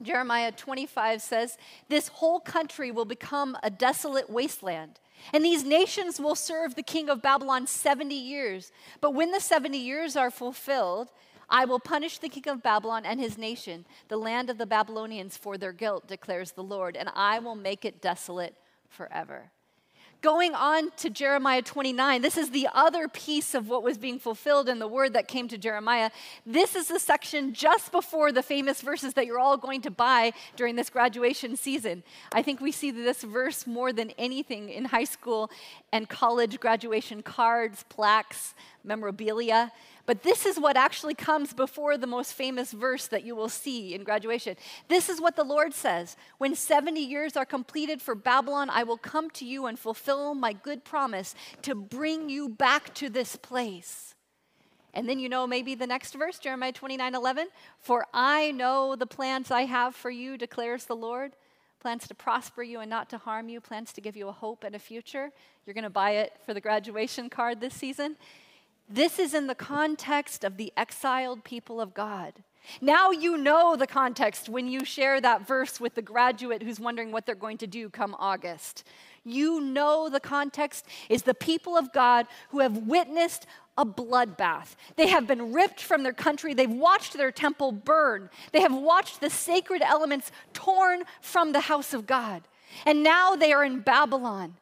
Jeremiah 0.00 0.52
25 0.52 1.20
says, 1.20 1.58
This 1.88 2.06
whole 2.06 2.38
country 2.38 2.92
will 2.92 3.04
become 3.04 3.58
a 3.64 3.68
desolate 3.68 4.30
wasteland, 4.30 5.00
and 5.32 5.44
these 5.44 5.64
nations 5.64 6.20
will 6.20 6.36
serve 6.36 6.76
the 6.76 6.84
king 6.84 7.08
of 7.08 7.20
Babylon 7.20 7.66
70 7.66 8.14
years. 8.14 8.70
But 9.00 9.12
when 9.12 9.32
the 9.32 9.40
70 9.40 9.76
years 9.76 10.14
are 10.14 10.30
fulfilled, 10.30 11.08
I 11.50 11.64
will 11.64 11.80
punish 11.80 12.18
the 12.18 12.28
king 12.28 12.46
of 12.46 12.62
Babylon 12.62 13.04
and 13.04 13.18
his 13.18 13.36
nation, 13.36 13.86
the 14.06 14.18
land 14.18 14.50
of 14.50 14.58
the 14.58 14.66
Babylonians, 14.66 15.36
for 15.36 15.58
their 15.58 15.72
guilt, 15.72 16.06
declares 16.06 16.52
the 16.52 16.62
Lord, 16.62 16.96
and 16.96 17.10
I 17.12 17.40
will 17.40 17.56
make 17.56 17.84
it 17.84 18.00
desolate 18.00 18.54
forever. 18.88 19.50
Going 20.20 20.52
on 20.52 20.90
to 20.96 21.10
Jeremiah 21.10 21.62
29, 21.62 22.22
this 22.22 22.36
is 22.36 22.50
the 22.50 22.68
other 22.74 23.06
piece 23.06 23.54
of 23.54 23.68
what 23.68 23.84
was 23.84 23.96
being 23.96 24.18
fulfilled 24.18 24.68
in 24.68 24.80
the 24.80 24.88
word 24.88 25.12
that 25.12 25.28
came 25.28 25.46
to 25.46 25.56
Jeremiah. 25.56 26.10
This 26.44 26.74
is 26.74 26.88
the 26.88 26.98
section 26.98 27.52
just 27.52 27.92
before 27.92 28.32
the 28.32 28.42
famous 28.42 28.82
verses 28.82 29.14
that 29.14 29.26
you're 29.26 29.38
all 29.38 29.56
going 29.56 29.80
to 29.82 29.92
buy 29.92 30.32
during 30.56 30.74
this 30.74 30.90
graduation 30.90 31.54
season. 31.54 32.02
I 32.32 32.42
think 32.42 32.60
we 32.60 32.72
see 32.72 32.90
this 32.90 33.22
verse 33.22 33.64
more 33.64 33.92
than 33.92 34.10
anything 34.18 34.70
in 34.70 34.86
high 34.86 35.04
school 35.04 35.52
and 35.92 36.08
college 36.08 36.58
graduation 36.58 37.22
cards, 37.22 37.84
plaques, 37.88 38.54
memorabilia. 38.84 39.72
But 40.06 40.22
this 40.22 40.46
is 40.46 40.58
what 40.58 40.76
actually 40.76 41.14
comes 41.14 41.52
before 41.52 41.98
the 41.98 42.06
most 42.06 42.32
famous 42.32 42.72
verse 42.72 43.06
that 43.08 43.24
you 43.24 43.36
will 43.36 43.48
see 43.48 43.94
in 43.94 44.04
graduation. 44.04 44.56
This 44.88 45.08
is 45.08 45.20
what 45.20 45.36
the 45.36 45.44
Lord 45.44 45.74
says 45.74 46.16
When 46.38 46.54
70 46.54 47.00
years 47.00 47.36
are 47.36 47.44
completed 47.44 48.00
for 48.00 48.14
Babylon, 48.14 48.70
I 48.70 48.84
will 48.84 48.96
come 48.96 49.30
to 49.30 49.44
you 49.44 49.66
and 49.66 49.78
fulfill 49.78 50.34
my 50.34 50.52
good 50.52 50.84
promise 50.84 51.34
to 51.62 51.74
bring 51.74 52.28
you 52.28 52.48
back 52.48 52.94
to 52.94 53.08
this 53.08 53.36
place. 53.36 54.14
And 54.94 55.08
then 55.08 55.18
you 55.18 55.28
know 55.28 55.46
maybe 55.46 55.74
the 55.74 55.86
next 55.86 56.14
verse, 56.14 56.38
Jeremiah 56.38 56.72
29 56.72 57.14
11. 57.14 57.48
For 57.78 58.06
I 58.12 58.52
know 58.52 58.96
the 58.96 59.06
plans 59.06 59.50
I 59.50 59.62
have 59.62 59.94
for 59.94 60.10
you, 60.10 60.38
declares 60.38 60.86
the 60.86 60.96
Lord 60.96 61.32
plans 61.80 62.08
to 62.08 62.14
prosper 62.14 62.62
you 62.62 62.80
and 62.80 62.90
not 62.90 63.08
to 63.10 63.18
harm 63.18 63.48
you, 63.48 63.60
plans 63.60 63.92
to 63.92 64.00
give 64.00 64.16
you 64.16 64.28
a 64.28 64.32
hope 64.32 64.64
and 64.64 64.74
a 64.74 64.78
future. 64.78 65.30
You're 65.64 65.74
going 65.74 65.84
to 65.84 65.90
buy 65.90 66.12
it 66.12 66.32
for 66.44 66.52
the 66.52 66.60
graduation 66.60 67.30
card 67.30 67.60
this 67.60 67.74
season. 67.74 68.16
This 68.88 69.18
is 69.18 69.34
in 69.34 69.46
the 69.46 69.54
context 69.54 70.44
of 70.44 70.56
the 70.56 70.72
exiled 70.76 71.44
people 71.44 71.80
of 71.80 71.92
God. 71.92 72.32
Now 72.80 73.10
you 73.10 73.36
know 73.36 73.76
the 73.76 73.86
context 73.86 74.48
when 74.48 74.66
you 74.66 74.84
share 74.84 75.20
that 75.20 75.46
verse 75.46 75.80
with 75.80 75.94
the 75.94 76.02
graduate 76.02 76.62
who's 76.62 76.80
wondering 76.80 77.12
what 77.12 77.26
they're 77.26 77.34
going 77.34 77.58
to 77.58 77.66
do 77.66 77.90
come 77.90 78.16
August. 78.18 78.84
You 79.24 79.60
know 79.60 80.08
the 80.08 80.20
context 80.20 80.86
is 81.08 81.22
the 81.22 81.34
people 81.34 81.76
of 81.76 81.92
God 81.92 82.26
who 82.50 82.60
have 82.60 82.78
witnessed 82.78 83.46
a 83.76 83.84
bloodbath. 83.84 84.74
They 84.96 85.08
have 85.08 85.26
been 85.26 85.52
ripped 85.52 85.80
from 85.80 86.02
their 86.02 86.12
country. 86.12 86.54
They've 86.54 86.70
watched 86.70 87.14
their 87.16 87.30
temple 87.30 87.72
burn. 87.72 88.30
They 88.52 88.60
have 88.60 88.74
watched 88.74 89.20
the 89.20 89.30
sacred 89.30 89.82
elements 89.82 90.32
torn 90.52 91.02
from 91.20 91.52
the 91.52 91.60
house 91.60 91.94
of 91.94 92.06
God. 92.06 92.42
And 92.86 93.02
now 93.02 93.36
they 93.36 93.52
are 93.52 93.64
in 93.64 93.80
Babylon. 93.80 94.54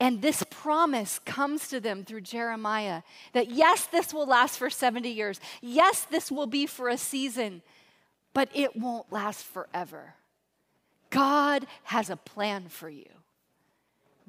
And 0.00 0.22
this 0.22 0.44
promise 0.48 1.18
comes 1.24 1.68
to 1.68 1.80
them 1.80 2.04
through 2.04 2.20
Jeremiah 2.20 3.02
that 3.32 3.50
yes, 3.50 3.86
this 3.86 4.14
will 4.14 4.26
last 4.26 4.58
for 4.58 4.70
70 4.70 5.08
years. 5.08 5.40
Yes, 5.60 6.02
this 6.04 6.30
will 6.30 6.46
be 6.46 6.66
for 6.66 6.88
a 6.88 6.96
season, 6.96 7.62
but 8.32 8.48
it 8.54 8.76
won't 8.76 9.12
last 9.12 9.44
forever. 9.44 10.14
God 11.10 11.66
has 11.84 12.10
a 12.10 12.16
plan 12.16 12.68
for 12.68 12.88
you. 12.88 13.06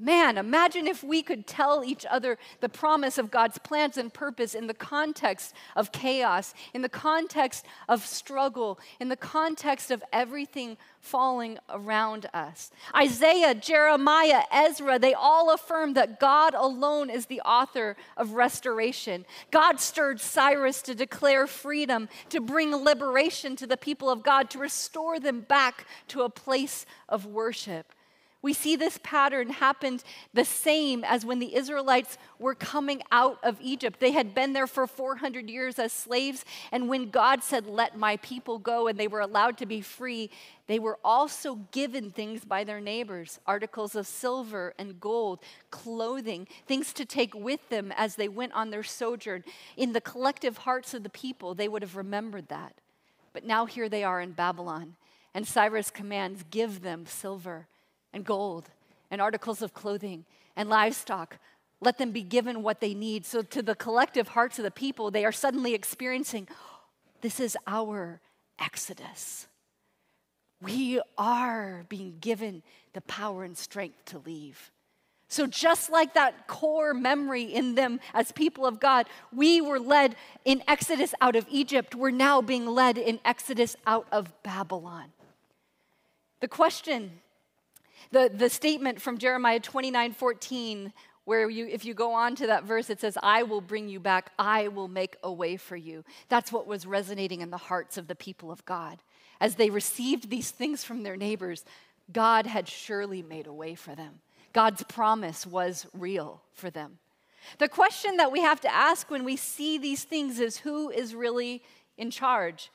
Man, 0.02 0.38
imagine 0.38 0.88
if 0.88 1.04
we 1.04 1.22
could 1.22 1.46
tell 1.46 1.84
each 1.84 2.06
other 2.10 2.38
the 2.62 2.70
promise 2.70 3.18
of 3.18 3.30
God's 3.30 3.58
plans 3.58 3.98
and 3.98 4.14
purpose 4.14 4.56
in 4.56 4.68
the 4.68 4.74
context 4.74 5.54
of 5.76 5.92
chaos, 5.92 6.54
in 6.74 6.82
the 6.82 6.88
context 6.88 7.66
of 7.90 8.06
struggle, 8.06 8.80
in 9.02 9.10
the 9.10 9.18
context 9.18 9.92
of 9.92 10.02
everything 10.14 10.78
falling 11.02 11.60
around 11.70 12.30
us. 12.34 12.72
Isaiah, 12.96 13.54
Jeremiah, 13.54 14.44
Ezra, 14.54 15.00
they 15.00 15.14
all 15.14 15.54
affirm 15.54 15.96
that 15.96 16.18
God 16.18 16.54
alone 16.54 17.10
is 17.10 17.26
the 17.26 17.42
author 17.42 17.98
of 18.16 18.32
restoration. 18.32 19.26
God 19.52 19.82
stirred 19.82 20.22
Cyrus 20.22 20.82
to 20.84 20.96
declare 20.96 21.46
freedom, 21.46 22.08
to 22.30 22.40
bring 22.40 22.74
liberation 22.74 23.58
to 23.58 23.68
the 23.68 23.76
people 23.76 24.10
of 24.10 24.24
God, 24.24 24.50
to 24.52 24.60
restore 24.60 25.20
them 25.20 25.42
back 25.42 25.86
to 26.08 26.22
a 26.22 26.30
place 26.30 26.86
of 27.10 27.26
worship. 27.26 27.94
We 28.42 28.54
see 28.54 28.78
this 28.78 28.98
pattern 29.04 29.50
happened 29.50 30.02
the 30.34 30.46
same 30.46 31.04
as 31.04 31.26
when 31.26 31.40
the 31.40 31.56
Israelites 31.56 32.18
were 32.38 32.56
coming 32.56 33.02
out 33.12 33.38
of 33.44 33.60
Egypt. 33.60 34.00
They 34.00 34.12
had 34.12 34.34
been 34.34 34.54
there 34.54 34.68
for 34.68 34.88
400 34.88 35.50
years 35.50 35.78
as 35.78 35.92
slaves, 35.92 36.46
and 36.72 36.88
when 36.88 37.10
God 37.10 37.44
said, 37.44 37.68
Let 37.68 37.98
my 37.98 38.16
people 38.18 38.58
go, 38.58 38.88
and 38.88 38.98
they 38.98 39.10
were 39.10 39.20
allowed 39.20 39.58
to 39.58 39.66
be 39.66 39.82
free, 39.82 40.30
they 40.68 40.80
were 40.80 41.00
also 41.04 41.56
given 41.72 42.12
things 42.12 42.46
by 42.46 42.64
their 42.64 42.80
neighbors 42.80 43.40
articles 43.46 43.94
of 43.94 44.08
silver 44.08 44.74
and 44.80 45.02
gold, 45.02 45.40
clothing, 45.70 46.48
things 46.66 46.94
to 46.94 47.06
take 47.06 47.36
with 47.36 47.68
them 47.68 47.92
as 47.98 48.16
they 48.16 48.30
went 48.30 48.54
on 48.54 48.70
their 48.70 48.84
sojourn. 48.84 49.44
In 49.76 49.92
the 49.92 50.00
collective 50.02 50.60
hearts 50.60 50.94
of 50.94 51.04
the 51.04 51.10
people, 51.10 51.56
they 51.56 51.68
would 51.68 51.82
have 51.82 51.98
remembered 51.98 52.48
that. 52.48 52.76
But 53.34 53.44
now 53.44 53.66
here 53.66 53.90
they 53.90 54.06
are 54.06 54.22
in 54.22 54.32
Babylon, 54.32 54.96
and 55.34 55.46
Cyrus 55.46 55.90
commands, 55.90 56.46
Give 56.50 56.82
them 56.82 57.06
silver 57.06 57.68
and 58.14 58.26
gold 58.26 58.70
and 59.12 59.22
articles 59.22 59.62
of 59.62 59.74
clothing 59.74 60.26
and 60.56 60.70
livestock. 60.70 61.38
Let 61.82 61.98
them 61.98 62.12
be 62.12 62.24
given 62.24 62.64
what 62.64 62.82
they 62.82 62.94
need. 62.94 63.26
So, 63.26 63.42
to 63.42 63.62
the 63.62 63.76
collective 63.76 64.30
hearts 64.30 64.60
of 64.60 64.64
the 64.64 64.72
people, 64.72 65.12
they 65.12 65.26
are 65.26 65.32
suddenly 65.32 65.74
experiencing 65.74 66.48
this 67.22 67.40
is 67.40 67.58
our 67.68 68.22
exodus. 68.60 69.48
We 70.62 71.02
are 71.18 71.86
being 71.88 72.18
given 72.20 72.64
the 72.94 73.02
power 73.02 73.44
and 73.44 73.58
strength 73.58 74.04
to 74.06 74.20
leave. 74.20 74.72
So, 75.32 75.46
just 75.46 75.92
like 75.92 76.16
that 76.16 76.48
core 76.48 76.94
memory 76.94 77.44
in 77.44 77.76
them 77.76 78.00
as 78.14 78.32
people 78.32 78.66
of 78.66 78.80
God, 78.80 79.08
we 79.32 79.62
were 79.62 79.80
led 79.80 80.16
in 80.44 80.64
Exodus 80.68 81.14
out 81.22 81.36
of 81.36 81.46
Egypt. 81.50 81.94
We're 81.94 82.10
now 82.10 82.42
being 82.42 82.66
led 82.66 82.98
in 82.98 83.20
Exodus 83.24 83.76
out 83.86 84.08
of 84.12 84.34
Babylon. 84.42 85.12
The 86.40 86.48
question 86.48 87.12
the, 88.12 88.32
the 88.34 88.50
statement 88.50 89.02
from 89.02 89.18
Jeremiah 89.18 89.60
29 89.60 90.14
14, 90.14 90.94
where 91.26 91.50
you, 91.50 91.68
if 91.68 91.86
you 91.86 91.94
go 91.94 92.14
on 92.14 92.36
to 92.36 92.48
that 92.48 92.64
verse, 92.64 92.90
it 92.90 93.00
says, 93.00 93.18
I 93.22 93.44
will 93.44 93.62
bring 93.62 93.88
you 93.88 94.00
back, 94.00 94.32
I 94.40 94.68
will 94.70 94.88
make 94.88 95.16
a 95.24 95.32
way 95.32 95.58
for 95.58 95.76
you. 95.76 96.04
That's 96.28 96.52
what 96.52 96.66
was 96.66 96.88
resonating 96.88 97.42
in 97.42 97.52
the 97.52 97.58
hearts 97.58 97.98
of 97.98 98.08
the 98.08 98.16
people 98.16 98.52
of 98.52 98.66
God. 98.66 99.00
As 99.40 99.56
they 99.56 99.70
received 99.70 100.30
these 100.30 100.52
things 100.52 100.84
from 100.84 101.04
their 101.04 101.16
neighbors, 101.16 101.64
God 102.12 102.48
had 102.48 102.68
surely 102.68 103.22
made 103.22 103.46
a 103.46 103.54
way 103.54 103.76
for 103.76 103.94
them. 103.94 104.22
God's 104.54 104.84
promise 104.84 105.46
was 105.46 105.86
real 105.94 106.42
for 106.54 106.70
them. 106.70 106.98
The 107.60 107.70
question 107.70 108.18
that 108.18 108.32
we 108.32 108.42
have 108.42 108.60
to 108.62 108.74
ask 108.74 109.10
when 109.10 109.24
we 109.24 109.36
see 109.36 109.78
these 109.78 110.04
things 110.04 110.40
is 110.40 110.58
who 110.58 110.90
is 110.90 111.16
really 111.16 111.62
in 111.98 112.12
charge? 112.12 112.72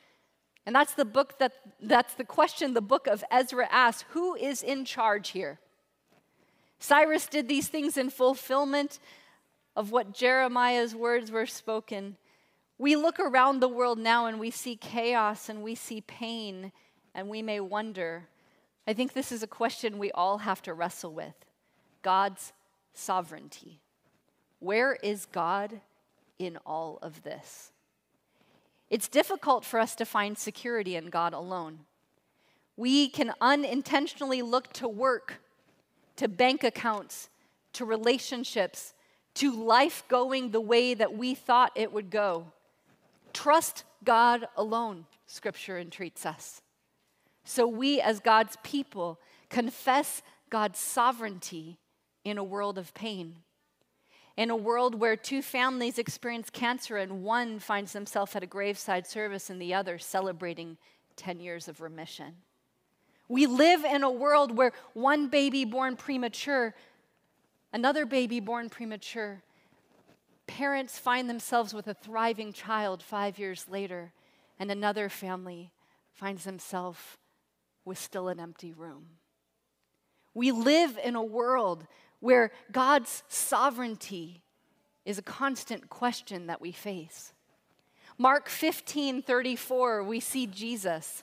And 0.66 0.74
that's 0.74 0.94
the 0.94 1.04
book 1.04 1.38
that 1.38 1.52
that's 1.80 2.14
the 2.14 2.24
question 2.24 2.74
the 2.74 2.80
book 2.80 3.06
of 3.06 3.22
Ezra 3.30 3.68
asks, 3.70 4.04
who 4.10 4.34
is 4.34 4.62
in 4.62 4.84
charge 4.84 5.30
here? 5.30 5.58
Cyrus 6.78 7.26
did 7.26 7.48
these 7.48 7.68
things 7.68 7.96
in 7.96 8.10
fulfillment 8.10 8.98
of 9.76 9.90
what 9.90 10.14
Jeremiah's 10.14 10.94
words 10.94 11.30
were 11.30 11.46
spoken. 11.46 12.16
We 12.78 12.96
look 12.96 13.20
around 13.20 13.60
the 13.60 13.68
world 13.68 13.98
now 13.98 14.26
and 14.26 14.40
we 14.40 14.50
see 14.50 14.76
chaos 14.76 15.48
and 15.48 15.62
we 15.62 15.74
see 15.74 16.00
pain, 16.00 16.72
and 17.14 17.28
we 17.28 17.42
may 17.42 17.60
wonder. 17.60 18.28
I 18.86 18.92
think 18.92 19.12
this 19.12 19.32
is 19.32 19.42
a 19.42 19.48
question 19.48 19.98
we 19.98 20.10
all 20.12 20.38
have 20.38 20.62
to 20.62 20.74
wrestle 20.74 21.12
with 21.12 21.34
God's 22.02 22.52
sovereignty. 22.92 23.80
Where 24.58 24.94
is 25.02 25.26
God 25.26 25.80
in 26.38 26.58
all 26.66 26.98
of 27.02 27.22
this? 27.22 27.70
It's 28.94 29.08
difficult 29.08 29.64
for 29.64 29.80
us 29.80 29.96
to 29.96 30.04
find 30.04 30.38
security 30.38 30.94
in 30.94 31.06
God 31.06 31.32
alone. 31.32 31.80
We 32.76 33.08
can 33.08 33.32
unintentionally 33.40 34.40
look 34.40 34.72
to 34.74 34.86
work, 34.86 35.40
to 36.14 36.28
bank 36.28 36.62
accounts, 36.62 37.28
to 37.72 37.84
relationships, 37.84 38.94
to 39.34 39.50
life 39.52 40.04
going 40.06 40.52
the 40.52 40.60
way 40.60 40.94
that 40.94 41.12
we 41.12 41.34
thought 41.34 41.72
it 41.74 41.92
would 41.92 42.08
go. 42.08 42.52
Trust 43.32 43.82
God 44.04 44.46
alone, 44.56 45.06
Scripture 45.26 45.76
entreats 45.76 46.24
us. 46.24 46.62
So 47.42 47.66
we, 47.66 48.00
as 48.00 48.20
God's 48.20 48.56
people, 48.62 49.18
confess 49.50 50.22
God's 50.50 50.78
sovereignty 50.78 51.78
in 52.22 52.38
a 52.38 52.44
world 52.44 52.78
of 52.78 52.94
pain. 52.94 53.38
In 54.36 54.50
a 54.50 54.56
world 54.56 54.96
where 54.96 55.16
two 55.16 55.42
families 55.42 55.98
experience 55.98 56.50
cancer 56.50 56.96
and 56.96 57.22
one 57.22 57.60
finds 57.60 57.92
themselves 57.92 58.34
at 58.34 58.42
a 58.42 58.46
graveside 58.46 59.06
service 59.06 59.48
and 59.48 59.62
the 59.62 59.74
other 59.74 59.98
celebrating 59.98 60.76
10 61.16 61.38
years 61.38 61.68
of 61.68 61.80
remission. 61.80 62.34
We 63.28 63.46
live 63.46 63.84
in 63.84 64.02
a 64.02 64.10
world 64.10 64.56
where 64.56 64.72
one 64.92 65.28
baby 65.28 65.64
born 65.64 65.96
premature, 65.96 66.74
another 67.72 68.04
baby 68.04 68.40
born 68.40 68.68
premature, 68.68 69.42
parents 70.46 70.98
find 70.98 71.28
themselves 71.30 71.72
with 71.72 71.86
a 71.86 71.94
thriving 71.94 72.52
child 72.52 73.02
five 73.02 73.38
years 73.38 73.66
later, 73.68 74.12
and 74.58 74.70
another 74.70 75.08
family 75.08 75.70
finds 76.12 76.44
themselves 76.44 76.98
with 77.84 77.98
still 77.98 78.28
an 78.28 78.40
empty 78.40 78.72
room. 78.72 79.06
We 80.34 80.50
live 80.50 80.98
in 81.02 81.14
a 81.14 81.22
world 81.22 81.86
where 82.24 82.50
God's 82.72 83.22
sovereignty 83.28 84.42
is 85.04 85.18
a 85.18 85.22
constant 85.22 85.90
question 85.90 86.46
that 86.46 86.60
we 86.60 86.72
face. 86.72 87.32
Mark 88.16 88.48
15 88.48 89.22
34, 89.22 90.02
we 90.02 90.20
see 90.20 90.46
Jesus 90.46 91.22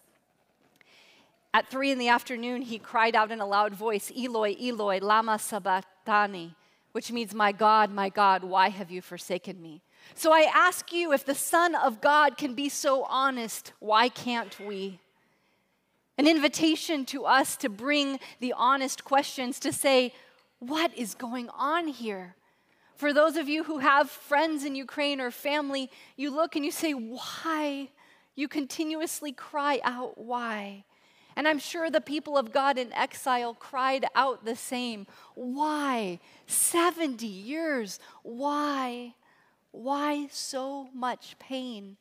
at 1.53 1.70
three 1.70 1.91
in 1.91 1.98
the 1.98 2.08
afternoon, 2.08 2.62
he 2.62 2.79
cried 2.79 3.15
out 3.15 3.31
in 3.31 3.41
a 3.41 3.46
loud 3.46 3.74
voice, 3.74 4.12
Eloi, 4.17 4.55
Eloi, 4.62 5.00
Lama 5.01 5.38
Sabachthani, 5.38 6.55
which 6.93 7.12
means, 7.12 7.34
My 7.34 7.51
God, 7.51 7.91
my 7.91 8.08
God, 8.08 8.43
why 8.43 8.70
have 8.70 8.89
you 8.89 9.01
forsaken 9.01 9.62
me? 9.62 9.81
So 10.15 10.31
I 10.31 10.50
ask 10.53 10.93
you, 10.93 11.12
if 11.12 11.25
the 11.25 11.36
Son 11.36 11.75
of 11.75 12.00
God 12.00 12.38
can 12.38 12.53
be 12.53 12.70
so 12.70 13.03
honest, 13.03 13.74
why 13.79 14.08
can't 14.08 14.58
we? 14.60 15.00
An 16.17 16.25
invitation 16.25 17.05
to 17.08 17.25
us 17.25 17.58
to 17.58 17.70
bring 17.70 18.20
the 18.39 18.53
honest 18.55 19.03
questions, 19.03 19.60
to 19.60 19.74
say, 19.74 20.13
What 20.62 20.96
is 20.96 21.15
going 21.15 21.50
on 21.58 21.88
here? 21.88 22.36
For 22.96 23.13
those 23.13 23.36
of 23.36 23.50
you 23.50 23.63
who 23.63 23.80
have 23.80 24.12
friends 24.12 24.63
in 24.63 24.75
Ukraine 24.75 25.20
or 25.20 25.32
family, 25.32 25.89
you 26.15 26.30
look 26.30 26.56
and 26.56 26.63
you 26.63 26.70
say, 26.70 26.91
Why? 26.91 27.89
You 28.36 28.48
continuously 28.48 29.32
cry 29.32 29.80
out, 29.84 30.20
Why? 30.20 30.84
And 31.36 31.48
I'm 31.48 31.58
sure 31.58 31.89
the 31.89 32.00
people 32.00 32.38
of 32.38 32.51
God 32.51 32.77
in 32.77 32.94
exile 32.94 33.56
cried 33.56 34.06
out 34.13 34.46
the 34.46 34.56
same. 34.56 35.08
Why? 35.34 36.20
70 36.46 37.25
years. 37.25 38.00
Why? 38.22 39.15
Why 39.72 40.27
so 40.30 40.89
much 40.94 41.38
pain? 41.39 41.98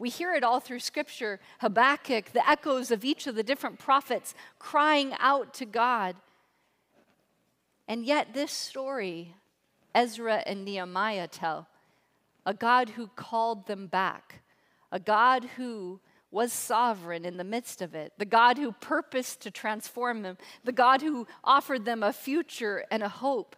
We 0.00 0.08
hear 0.08 0.34
it 0.34 0.42
all 0.42 0.58
through 0.58 0.80
Scripture 0.80 1.38
Habakkuk, 1.60 2.32
the 2.32 2.50
echoes 2.50 2.90
of 2.90 3.04
each 3.04 3.28
of 3.28 3.36
the 3.36 3.44
different 3.44 3.78
prophets 3.78 4.34
crying 4.58 5.14
out 5.20 5.54
to 5.54 5.66
God. 5.66 6.16
And 7.88 8.04
yet, 8.04 8.34
this 8.34 8.52
story, 8.52 9.34
Ezra 9.94 10.42
and 10.46 10.64
Nehemiah 10.64 11.28
tell 11.28 11.68
a 12.44 12.54
God 12.54 12.90
who 12.90 13.08
called 13.08 13.66
them 13.66 13.86
back, 13.86 14.42
a 14.90 14.98
God 14.98 15.44
who 15.56 16.00
was 16.30 16.52
sovereign 16.52 17.24
in 17.24 17.36
the 17.36 17.44
midst 17.44 17.82
of 17.82 17.94
it, 17.94 18.12
the 18.18 18.24
God 18.24 18.56
who 18.56 18.72
purposed 18.72 19.42
to 19.42 19.50
transform 19.50 20.22
them, 20.22 20.38
the 20.64 20.72
God 20.72 21.02
who 21.02 21.26
offered 21.44 21.84
them 21.84 22.02
a 22.02 22.12
future 22.12 22.84
and 22.90 23.02
a 23.02 23.08
hope. 23.08 23.54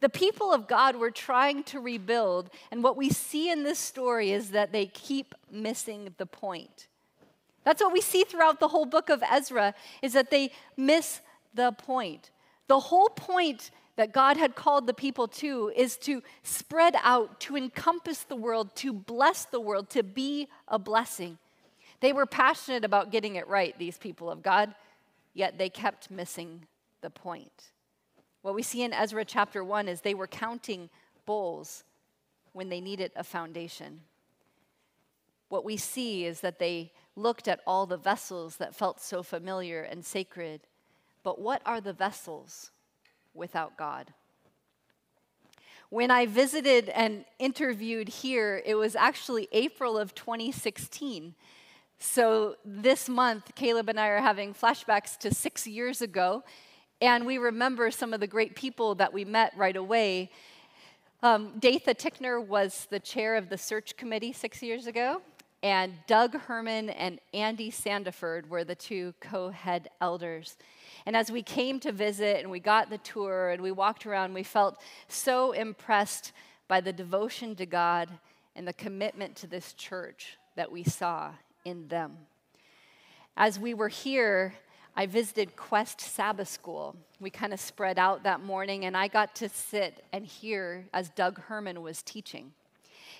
The 0.00 0.08
people 0.08 0.52
of 0.52 0.66
God 0.66 0.96
were 0.96 1.12
trying 1.12 1.62
to 1.64 1.78
rebuild, 1.78 2.50
and 2.72 2.82
what 2.82 2.96
we 2.96 3.08
see 3.08 3.50
in 3.50 3.62
this 3.62 3.78
story 3.78 4.32
is 4.32 4.50
that 4.50 4.72
they 4.72 4.86
keep 4.86 5.32
missing 5.50 6.12
the 6.18 6.26
point. 6.26 6.88
That's 7.64 7.80
what 7.80 7.92
we 7.92 8.00
see 8.00 8.24
throughout 8.24 8.58
the 8.58 8.68
whole 8.68 8.86
book 8.86 9.08
of 9.08 9.22
Ezra 9.30 9.74
is 10.02 10.14
that 10.14 10.30
they 10.30 10.50
miss 10.76 11.20
the 11.54 11.70
point. 11.70 12.32
The 12.72 12.80
whole 12.80 13.10
point 13.10 13.70
that 13.96 14.14
God 14.14 14.38
had 14.38 14.54
called 14.54 14.86
the 14.86 14.94
people 14.94 15.28
to 15.28 15.70
is 15.76 15.98
to 15.98 16.22
spread 16.42 16.96
out, 17.02 17.38
to 17.40 17.54
encompass 17.54 18.20
the 18.20 18.34
world, 18.34 18.74
to 18.76 18.94
bless 18.94 19.44
the 19.44 19.60
world, 19.60 19.90
to 19.90 20.02
be 20.02 20.48
a 20.68 20.78
blessing. 20.78 21.36
They 22.00 22.14
were 22.14 22.24
passionate 22.24 22.82
about 22.82 23.12
getting 23.12 23.36
it 23.36 23.46
right, 23.46 23.78
these 23.78 23.98
people 23.98 24.30
of 24.30 24.42
God, 24.42 24.74
yet 25.34 25.58
they 25.58 25.68
kept 25.68 26.10
missing 26.10 26.62
the 27.02 27.10
point. 27.10 27.72
What 28.40 28.54
we 28.54 28.62
see 28.62 28.82
in 28.82 28.94
Ezra 28.94 29.26
chapter 29.26 29.62
1 29.62 29.86
is 29.86 30.00
they 30.00 30.14
were 30.14 30.26
counting 30.26 30.88
bowls 31.26 31.84
when 32.54 32.70
they 32.70 32.80
needed 32.80 33.12
a 33.14 33.22
foundation. 33.22 34.00
What 35.50 35.66
we 35.66 35.76
see 35.76 36.24
is 36.24 36.40
that 36.40 36.58
they 36.58 36.90
looked 37.16 37.48
at 37.48 37.60
all 37.66 37.84
the 37.84 37.98
vessels 37.98 38.56
that 38.56 38.74
felt 38.74 38.98
so 38.98 39.22
familiar 39.22 39.82
and 39.82 40.02
sacred, 40.02 40.62
but 41.22 41.40
what 41.40 41.62
are 41.64 41.80
the 41.80 41.92
vessels 41.92 42.70
without 43.34 43.76
God? 43.76 44.12
When 45.90 46.10
I 46.10 46.24
visited 46.24 46.88
and 46.88 47.26
interviewed 47.38 48.08
here, 48.08 48.62
it 48.64 48.76
was 48.76 48.96
actually 48.96 49.48
April 49.52 49.98
of 49.98 50.14
2016. 50.14 51.34
So 51.98 52.56
this 52.64 53.08
month, 53.08 53.54
Caleb 53.54 53.88
and 53.88 54.00
I 54.00 54.08
are 54.08 54.20
having 54.20 54.54
flashbacks 54.54 55.18
to 55.18 55.34
six 55.34 55.66
years 55.66 56.00
ago, 56.00 56.44
and 57.00 57.26
we 57.26 57.36
remember 57.36 57.90
some 57.90 58.14
of 58.14 58.20
the 58.20 58.26
great 58.26 58.56
people 58.56 58.94
that 58.96 59.12
we 59.12 59.24
met 59.24 59.52
right 59.56 59.76
away. 59.76 60.30
Um, 61.22 61.60
Datha 61.60 61.94
Tickner 61.94 62.44
was 62.44 62.86
the 62.90 62.98
chair 62.98 63.36
of 63.36 63.50
the 63.50 63.58
search 63.58 63.96
committee 63.96 64.32
six 64.32 64.62
years 64.62 64.86
ago, 64.86 65.22
and 65.62 65.94
Doug 66.06 66.34
Herman 66.34 66.90
and 66.90 67.20
Andy 67.32 67.70
Sandiford 67.70 68.48
were 68.48 68.64
the 68.64 68.74
two 68.74 69.14
co 69.20 69.50
head 69.50 69.88
elders. 70.00 70.56
And 71.06 71.16
as 71.16 71.30
we 71.30 71.42
came 71.42 71.78
to 71.80 71.92
visit 71.92 72.40
and 72.40 72.50
we 72.50 72.60
got 72.60 72.90
the 72.90 72.98
tour 72.98 73.50
and 73.50 73.62
we 73.62 73.70
walked 73.70 74.06
around, 74.06 74.34
we 74.34 74.42
felt 74.42 74.80
so 75.08 75.52
impressed 75.52 76.32
by 76.68 76.80
the 76.80 76.92
devotion 76.92 77.54
to 77.56 77.66
God 77.66 78.08
and 78.56 78.66
the 78.66 78.72
commitment 78.72 79.36
to 79.36 79.46
this 79.46 79.72
church 79.74 80.36
that 80.56 80.70
we 80.70 80.82
saw 80.84 81.32
in 81.64 81.88
them. 81.88 82.16
As 83.36 83.58
we 83.58 83.72
were 83.72 83.88
here, 83.88 84.54
I 84.94 85.06
visited 85.06 85.56
Quest 85.56 86.00
Sabbath 86.00 86.48
School. 86.48 86.96
We 87.18 87.30
kind 87.30 87.52
of 87.52 87.60
spread 87.60 87.98
out 87.98 88.24
that 88.24 88.42
morning, 88.42 88.84
and 88.84 88.96
I 88.96 89.08
got 89.08 89.34
to 89.36 89.48
sit 89.48 90.04
and 90.12 90.26
hear 90.26 90.84
as 90.92 91.08
Doug 91.10 91.40
Herman 91.40 91.80
was 91.80 92.02
teaching. 92.02 92.52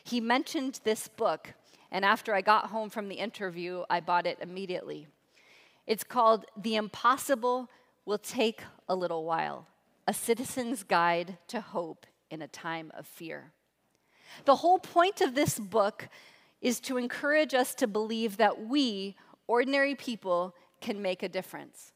He 0.05 0.21
mentioned 0.21 0.81
this 0.85 1.09
book, 1.09 1.55
and 1.93 2.07
after 2.07 2.35
I 2.35 2.41
got 2.41 2.71
home 2.71 2.89
from 2.89 3.09
the 3.09 3.17
interview, 3.17 3.85
I 3.91 4.01
bought 4.01 4.27
it 4.27 4.39
immediately. 4.41 5.07
It's 5.87 6.03
called 6.03 6.47
The 6.57 6.75
Impossible 6.77 7.69
Will 8.07 8.19
Take 8.19 8.63
a 8.89 8.97
Little 8.97 9.25
While 9.25 9.69
A 10.09 10.15
Citizen's 10.15 10.85
Guide 10.85 11.37
to 11.49 11.61
Hope 11.61 12.07
in 12.31 12.41
a 12.41 12.49
Time 12.49 12.91
of 12.97 13.07
Fear. 13.07 13.53
The 14.47 14.57
whole 14.57 14.79
point 14.79 15.21
of 15.21 15.35
this 15.35 15.59
book 15.59 16.09
is 16.63 16.81
to 16.81 16.97
encourage 16.97 17.53
us 17.53 17.75
to 17.75 17.87
believe 17.87 18.39
that 18.39 18.67
we, 18.67 19.15
ordinary 19.47 19.95
people, 19.95 20.55
can 20.81 21.03
make 21.03 21.23
a 21.23 21.29
difference, 21.29 21.93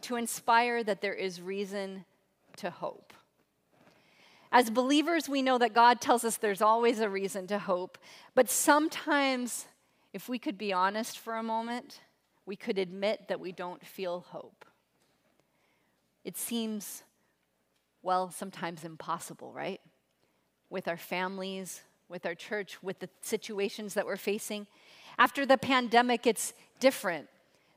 to 0.00 0.16
inspire 0.16 0.82
that 0.82 1.02
there 1.02 1.12
is 1.12 1.42
reason 1.42 2.06
to 2.56 2.70
hope. 2.70 3.12
As 4.54 4.70
believers, 4.70 5.28
we 5.28 5.42
know 5.42 5.58
that 5.58 5.74
God 5.74 6.00
tells 6.00 6.24
us 6.24 6.36
there's 6.36 6.62
always 6.62 7.00
a 7.00 7.08
reason 7.08 7.48
to 7.48 7.58
hope, 7.58 7.98
but 8.36 8.48
sometimes, 8.48 9.66
if 10.12 10.28
we 10.28 10.38
could 10.38 10.56
be 10.56 10.72
honest 10.72 11.18
for 11.18 11.34
a 11.34 11.42
moment, 11.42 12.00
we 12.46 12.54
could 12.54 12.78
admit 12.78 13.26
that 13.26 13.40
we 13.40 13.50
don't 13.50 13.84
feel 13.84 14.24
hope. 14.28 14.64
It 16.24 16.36
seems, 16.36 17.02
well, 18.00 18.30
sometimes 18.30 18.84
impossible, 18.84 19.52
right? 19.52 19.80
With 20.70 20.86
our 20.86 20.96
families, 20.96 21.82
with 22.08 22.24
our 22.24 22.36
church, 22.36 22.80
with 22.80 23.00
the 23.00 23.08
situations 23.22 23.94
that 23.94 24.06
we're 24.06 24.16
facing. 24.16 24.68
After 25.18 25.44
the 25.44 25.58
pandemic, 25.58 26.28
it's 26.28 26.54
different. 26.78 27.26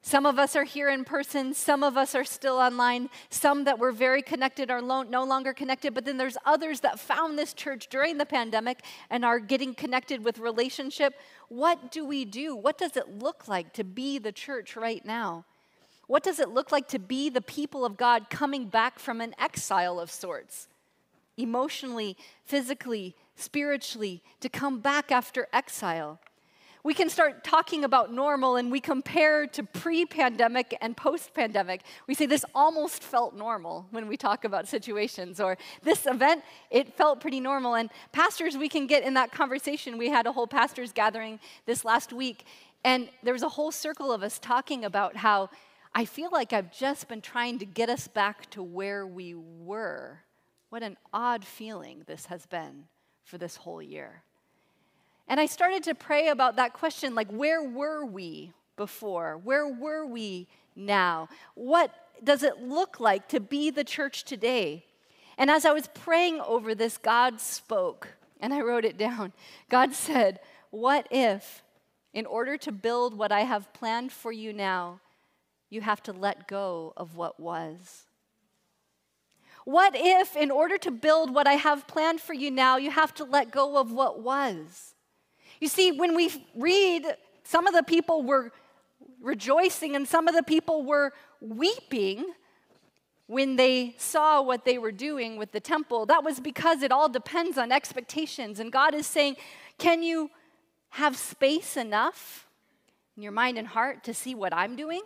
Some 0.02 0.26
of 0.26 0.40
us 0.40 0.56
are 0.56 0.64
here 0.64 0.90
in 0.90 1.04
person, 1.04 1.54
some 1.54 1.84
of 1.84 1.98
us 1.98 2.16
are 2.16 2.24
still 2.24 2.58
online, 2.58 3.10
some 3.30 3.66
that 3.66 3.78
were 3.78 3.92
very 3.92 4.22
connected 4.22 4.72
are 4.72 4.82
lo- 4.82 5.04
no 5.04 5.26
longer 5.26 5.54
connected, 5.54 5.94
but 5.94 6.06
then 6.06 6.18
there's 6.18 6.38
others 6.46 6.80
that 6.80 7.00
found 7.00 7.38
this 7.38 7.54
church 7.54 7.88
during 7.90 8.18
the 8.18 8.26
pandemic 8.26 8.84
and 9.10 9.26
are 9.26 9.40
getting 9.40 9.74
connected 9.74 10.24
with 10.24 10.40
relationship. 10.40 11.16
What 11.50 11.92
do 11.92 12.06
we 12.06 12.24
do? 12.24 12.56
What 12.56 12.78
does 12.78 12.96
it 12.96 13.20
look 13.20 13.48
like 13.50 13.74
to 13.74 13.84
be 13.84 14.18
the 14.18 14.32
church 14.32 14.78
right 14.78 15.04
now? 15.04 15.44
What 16.08 16.24
does 16.24 16.40
it 16.40 16.50
look 16.50 16.72
like 16.72 16.88
to 16.90 17.00
be 17.00 17.30
the 17.30 17.42
people 17.42 17.84
of 17.84 17.98
God 17.98 18.30
coming 18.30 18.68
back 18.70 19.00
from 19.00 19.20
an 19.20 19.36
exile 19.38 20.00
of 20.00 20.10
sorts? 20.10 20.70
Emotionally, 21.36 22.16
physically, 22.46 23.14
spiritually, 23.36 24.24
to 24.40 24.48
come 24.48 24.80
back 24.80 25.12
after 25.12 25.48
exile 25.52 26.20
we 26.88 26.94
can 26.94 27.10
start 27.10 27.44
talking 27.44 27.84
about 27.84 28.14
normal 28.14 28.56
and 28.56 28.72
we 28.72 28.80
compare 28.80 29.46
to 29.46 29.62
pre 29.62 30.06
pandemic 30.06 30.74
and 30.80 30.96
post 30.96 31.34
pandemic. 31.34 31.82
We 32.08 32.14
say 32.14 32.28
this 32.28 32.46
almost 32.56 33.04
felt 33.04 33.36
normal 33.36 33.88
when 33.92 34.08
we 34.08 34.16
talk 34.16 34.46
about 34.46 34.70
situations, 34.70 35.42
or 35.42 35.58
this 35.84 36.06
event, 36.06 36.46
it 36.72 36.94
felt 36.94 37.20
pretty 37.20 37.42
normal. 37.42 37.76
And 37.76 37.90
pastors, 38.14 38.56
we 38.56 38.70
can 38.70 38.88
get 38.88 39.04
in 39.04 39.16
that 39.16 39.34
conversation. 39.34 39.98
We 39.98 40.08
had 40.08 40.28
a 40.28 40.32
whole 40.32 40.48
pastors 40.48 40.94
gathering 40.94 41.42
this 41.66 41.84
last 41.84 42.14
week, 42.14 42.46
and 42.86 43.10
there 43.22 43.34
was 43.34 43.44
a 43.44 43.50
whole 43.50 43.74
circle 43.74 44.10
of 44.10 44.24
us 44.24 44.40
talking 44.40 44.86
about 44.86 45.18
how 45.18 45.50
I 45.94 46.06
feel 46.06 46.30
like 46.32 46.54
I've 46.54 46.72
just 46.72 47.10
been 47.10 47.20
trying 47.20 47.60
to 47.60 47.66
get 47.66 47.90
us 47.90 48.08
back 48.08 48.50
to 48.52 48.64
where 48.64 49.06
we 49.06 49.36
were. 49.36 50.20
What 50.70 50.84
an 50.84 50.96
odd 51.14 51.44
feeling 51.44 52.04
this 52.08 52.28
has 52.28 52.46
been 52.46 52.86
for 53.26 53.38
this 53.38 53.58
whole 53.58 53.82
year. 53.82 54.24
And 55.28 55.40
I 55.40 55.46
started 55.46 55.84
to 55.84 55.96
pray 55.96 56.30
about 56.30 56.56
that 56.56 56.74
question 56.74 57.16
like, 57.16 57.30
where 57.30 57.64
were 57.64 58.06
we 58.06 58.54
before? 58.76 59.38
Where 59.38 59.68
were 59.68 60.06
we 60.06 60.48
now? 60.76 61.28
What 61.56 61.94
does 62.24 62.44
it 62.44 62.62
look 62.62 63.00
like 63.00 63.28
to 63.30 63.40
be 63.40 63.70
the 63.70 63.84
church 63.84 64.24
today? 64.24 64.86
And 65.38 65.52
as 65.52 65.66
I 65.66 65.74
was 65.74 65.88
praying 65.88 66.40
over 66.40 66.74
this, 66.74 66.98
God 66.98 67.40
spoke, 67.40 68.08
and 68.40 68.54
I 68.54 68.62
wrote 68.62 68.86
it 68.86 68.98
down. 68.98 69.34
God 69.70 69.94
said, 69.94 70.40
What 70.72 71.08
if, 71.12 71.62
in 72.14 72.26
order 72.26 72.58
to 72.58 72.72
build 72.72 73.18
what 73.18 73.32
I 73.32 73.42
have 73.42 73.74
planned 73.74 74.12
for 74.12 74.32
you 74.32 74.54
now, 74.54 75.02
you 75.70 75.82
have 75.82 76.02
to 76.04 76.14
let 76.14 76.48
go 76.48 76.94
of 76.96 77.16
what 77.16 77.40
was? 77.40 78.06
What 79.66 79.94
if, 79.96 80.36
in 80.38 80.50
order 80.50 80.78
to 80.78 80.92
build 80.92 81.36
what 81.36 81.46
I 81.46 81.54
have 81.54 81.88
planned 81.88 82.22
for 82.22 82.34
you 82.34 82.50
now, 82.50 82.78
you 82.78 82.90
have 82.90 83.14
to 83.16 83.26
let 83.26 83.52
go 83.52 83.78
of 83.78 83.92
what 83.92 84.22
was? 84.22 84.96
You 85.60 85.68
see, 85.68 85.92
when 85.92 86.16
we 86.16 86.32
read, 86.56 87.06
some 87.44 87.68
of 87.68 87.74
the 87.74 87.84
people 87.84 88.24
were 88.24 88.52
rejoicing 89.22 89.96
and 89.96 90.08
some 90.08 90.28
of 90.28 90.36
the 90.36 90.44
people 90.44 90.84
were 90.84 91.14
weeping 91.42 92.26
when 93.28 93.58
they 93.58 93.94
saw 93.98 94.42
what 94.42 94.64
they 94.66 94.78
were 94.78 94.92
doing 94.92 95.38
with 95.38 95.52
the 95.52 95.60
temple. 95.60 96.06
That 96.06 96.24
was 96.24 96.40
because 96.40 96.82
it 96.82 96.92
all 96.92 97.10
depends 97.10 97.58
on 97.58 97.72
expectations. 97.72 98.60
And 98.60 98.72
God 98.72 98.94
is 98.94 99.06
saying, 99.06 99.36
Can 99.78 100.02
you 100.02 100.32
have 100.92 101.18
space 101.18 101.78
enough 101.78 102.48
in 103.16 103.24
your 103.24 103.32
mind 103.32 103.58
and 103.58 103.68
heart 103.68 104.04
to 104.06 104.14
see 104.14 104.34
what 104.34 104.54
I'm 104.54 104.76
doing? 104.76 105.02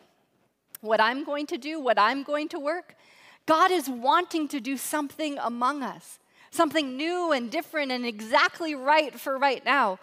What 0.82 1.02
I'm 1.02 1.24
going 1.24 1.48
to 1.48 1.58
do? 1.58 1.80
What 1.80 2.00
I'm 2.00 2.24
going 2.24 2.50
to 2.50 2.60
work? 2.60 2.96
God 3.46 3.72
is 3.72 3.90
wanting 3.90 4.48
to 4.50 4.60
do 4.60 4.78
something 4.78 5.38
among 5.40 5.82
us, 5.82 6.20
something 6.52 6.96
new 6.96 7.32
and 7.32 7.50
different 7.50 7.92
and 7.92 8.06
exactly 8.06 8.76
right 8.76 9.20
for 9.20 9.38
right 9.38 9.66
now. 9.66 10.00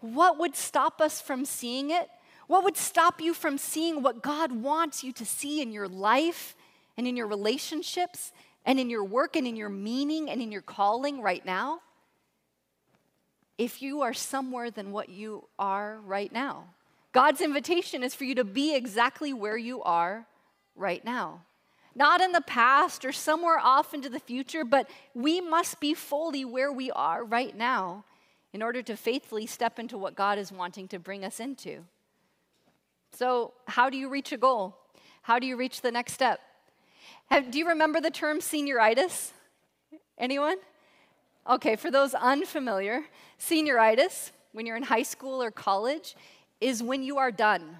What 0.00 0.38
would 0.38 0.56
stop 0.56 1.00
us 1.00 1.20
from 1.20 1.44
seeing 1.44 1.90
it? 1.90 2.08
What 2.46 2.64
would 2.64 2.76
stop 2.76 3.20
you 3.20 3.32
from 3.32 3.58
seeing 3.58 4.02
what 4.02 4.22
God 4.22 4.50
wants 4.50 5.04
you 5.04 5.12
to 5.12 5.24
see 5.24 5.62
in 5.62 5.70
your 5.70 5.86
life 5.86 6.56
and 6.96 7.06
in 7.06 7.16
your 7.16 7.28
relationships 7.28 8.32
and 8.64 8.80
in 8.80 8.90
your 8.90 9.04
work 9.04 9.36
and 9.36 9.46
in 9.46 9.56
your 9.56 9.68
meaning 9.68 10.28
and 10.28 10.42
in 10.42 10.50
your 10.50 10.62
calling 10.62 11.22
right 11.22 11.44
now? 11.44 11.80
If 13.56 13.82
you 13.82 14.00
are 14.00 14.14
somewhere 14.14 14.70
than 14.70 14.90
what 14.90 15.10
you 15.10 15.44
are 15.58 16.00
right 16.04 16.32
now, 16.32 16.64
God's 17.12 17.40
invitation 17.40 18.02
is 18.02 18.14
for 18.14 18.24
you 18.24 18.34
to 18.36 18.44
be 18.44 18.74
exactly 18.74 19.32
where 19.32 19.56
you 19.56 19.82
are 19.82 20.26
right 20.74 21.04
now. 21.04 21.42
Not 21.94 22.20
in 22.20 22.32
the 22.32 22.40
past 22.40 23.04
or 23.04 23.12
somewhere 23.12 23.58
off 23.58 23.92
into 23.92 24.08
the 24.08 24.20
future, 24.20 24.64
but 24.64 24.88
we 25.12 25.40
must 25.40 25.78
be 25.78 25.92
fully 25.92 26.44
where 26.44 26.72
we 26.72 26.90
are 26.92 27.24
right 27.24 27.54
now 27.54 28.04
in 28.52 28.62
order 28.62 28.82
to 28.82 28.96
faithfully 28.96 29.46
step 29.46 29.78
into 29.78 29.96
what 29.96 30.14
God 30.14 30.38
is 30.38 30.50
wanting 30.50 30.88
to 30.88 30.98
bring 30.98 31.24
us 31.24 31.40
into. 31.40 31.84
So, 33.12 33.52
how 33.66 33.90
do 33.90 33.96
you 33.96 34.08
reach 34.08 34.32
a 34.32 34.36
goal? 34.36 34.76
How 35.22 35.38
do 35.38 35.46
you 35.46 35.56
reach 35.56 35.82
the 35.82 35.90
next 35.90 36.12
step? 36.12 36.40
Have, 37.30 37.50
do 37.50 37.58
you 37.58 37.68
remember 37.68 38.00
the 38.00 38.10
term 38.10 38.40
senioritis? 38.40 39.32
Anyone? 40.18 40.56
Okay, 41.48 41.76
for 41.76 41.90
those 41.90 42.14
unfamiliar, 42.14 43.04
senioritis, 43.38 44.30
when 44.52 44.66
you're 44.66 44.76
in 44.76 44.82
high 44.82 45.02
school 45.02 45.42
or 45.42 45.50
college, 45.50 46.16
is 46.60 46.82
when 46.82 47.02
you 47.02 47.18
are 47.18 47.30
done. 47.30 47.76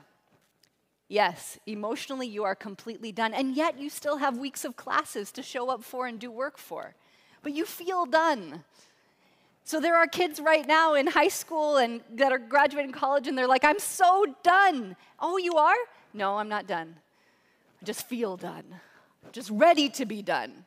Yes, 1.08 1.58
emotionally 1.66 2.28
you 2.28 2.44
are 2.44 2.54
completely 2.54 3.10
done, 3.10 3.34
and 3.34 3.56
yet 3.56 3.78
you 3.78 3.90
still 3.90 4.18
have 4.18 4.38
weeks 4.38 4.64
of 4.64 4.76
classes 4.76 5.32
to 5.32 5.42
show 5.42 5.68
up 5.68 5.82
for 5.82 6.06
and 6.06 6.18
do 6.18 6.30
work 6.30 6.56
for. 6.56 6.94
But 7.42 7.52
you 7.52 7.64
feel 7.64 8.06
done. 8.06 8.64
So 9.70 9.78
there 9.78 9.96
are 9.96 10.08
kids 10.08 10.40
right 10.40 10.66
now 10.66 10.94
in 10.94 11.06
high 11.06 11.28
school 11.28 11.76
and 11.76 12.00
that 12.14 12.32
are 12.32 12.40
graduating 12.40 12.90
college 12.90 13.28
and 13.28 13.38
they're 13.38 13.46
like, 13.46 13.62
I'm 13.62 13.78
so 13.78 14.26
done. 14.42 14.96
Oh, 15.20 15.36
you 15.36 15.58
are? 15.58 15.76
No, 16.12 16.38
I'm 16.38 16.48
not 16.48 16.66
done. 16.66 16.96
I 17.80 17.84
just 17.84 18.08
feel 18.08 18.36
done. 18.36 18.64
just 19.30 19.48
ready 19.48 19.88
to 19.90 20.04
be 20.04 20.22
done. 20.22 20.64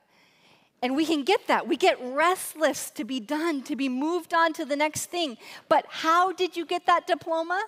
And 0.82 0.96
we 0.96 1.06
can 1.06 1.26
get 1.26 1.48
that. 1.48 1.68
We 1.68 1.76
get 1.76 1.98
restless 2.02 2.92
to 2.92 3.04
be 3.04 3.20
done, 3.20 3.62
to 3.64 3.76
be 3.76 3.90
moved 3.90 4.34
on 4.34 4.54
to 4.54 4.64
the 4.64 4.78
next 4.78 5.08
thing. 5.08 5.36
But 5.68 5.86
how 5.90 6.32
did 6.32 6.56
you 6.56 6.66
get 6.66 6.86
that 6.86 7.06
diploma? 7.06 7.62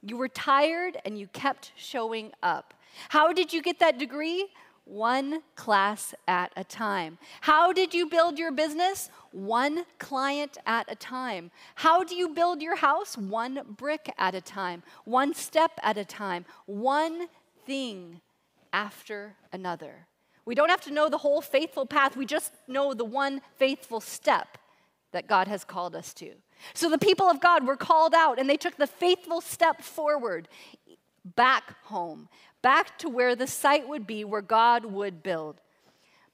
You 0.00 0.16
were 0.16 0.28
tired 0.28 0.96
and 1.04 1.18
you 1.18 1.26
kept 1.26 1.72
showing 1.74 2.30
up. 2.40 2.72
How 3.08 3.32
did 3.32 3.52
you 3.52 3.62
get 3.62 3.80
that 3.80 3.98
degree? 3.98 4.46
One 4.84 5.42
class 5.54 6.14
at 6.26 6.52
a 6.56 6.64
time. 6.64 7.18
How 7.42 7.72
did 7.72 7.94
you 7.94 8.06
build 8.06 8.38
your 8.38 8.50
business? 8.50 9.10
One 9.30 9.84
client 9.98 10.58
at 10.66 10.90
a 10.90 10.96
time. 10.96 11.50
How 11.76 12.04
do 12.04 12.14
you 12.14 12.28
build 12.28 12.60
your 12.60 12.76
house? 12.76 13.16
One 13.16 13.60
brick 13.76 14.12
at 14.18 14.34
a 14.34 14.40
time, 14.40 14.82
one 15.04 15.34
step 15.34 15.72
at 15.82 15.96
a 15.96 16.04
time, 16.04 16.44
one 16.66 17.28
thing 17.64 18.20
after 18.72 19.34
another. 19.52 20.06
We 20.44 20.54
don't 20.54 20.70
have 20.70 20.80
to 20.82 20.92
know 20.92 21.08
the 21.08 21.18
whole 21.18 21.40
faithful 21.40 21.86
path, 21.86 22.16
we 22.16 22.26
just 22.26 22.52
know 22.66 22.94
the 22.94 23.04
one 23.04 23.40
faithful 23.56 24.00
step 24.00 24.58
that 25.12 25.28
God 25.28 25.46
has 25.46 25.62
called 25.62 25.94
us 25.94 26.12
to. 26.14 26.32
So 26.74 26.88
the 26.88 26.98
people 26.98 27.26
of 27.26 27.40
God 27.40 27.66
were 27.66 27.76
called 27.76 28.14
out 28.14 28.38
and 28.38 28.48
they 28.48 28.56
took 28.56 28.76
the 28.76 28.86
faithful 28.86 29.40
step 29.40 29.82
forward 29.82 30.48
back 31.36 31.76
home, 31.84 32.28
back 32.62 32.96
to 32.98 33.08
where 33.08 33.36
the 33.36 33.46
site 33.46 33.88
would 33.88 34.06
be 34.06 34.24
where 34.24 34.40
God 34.40 34.84
would 34.86 35.22
build. 35.22 35.60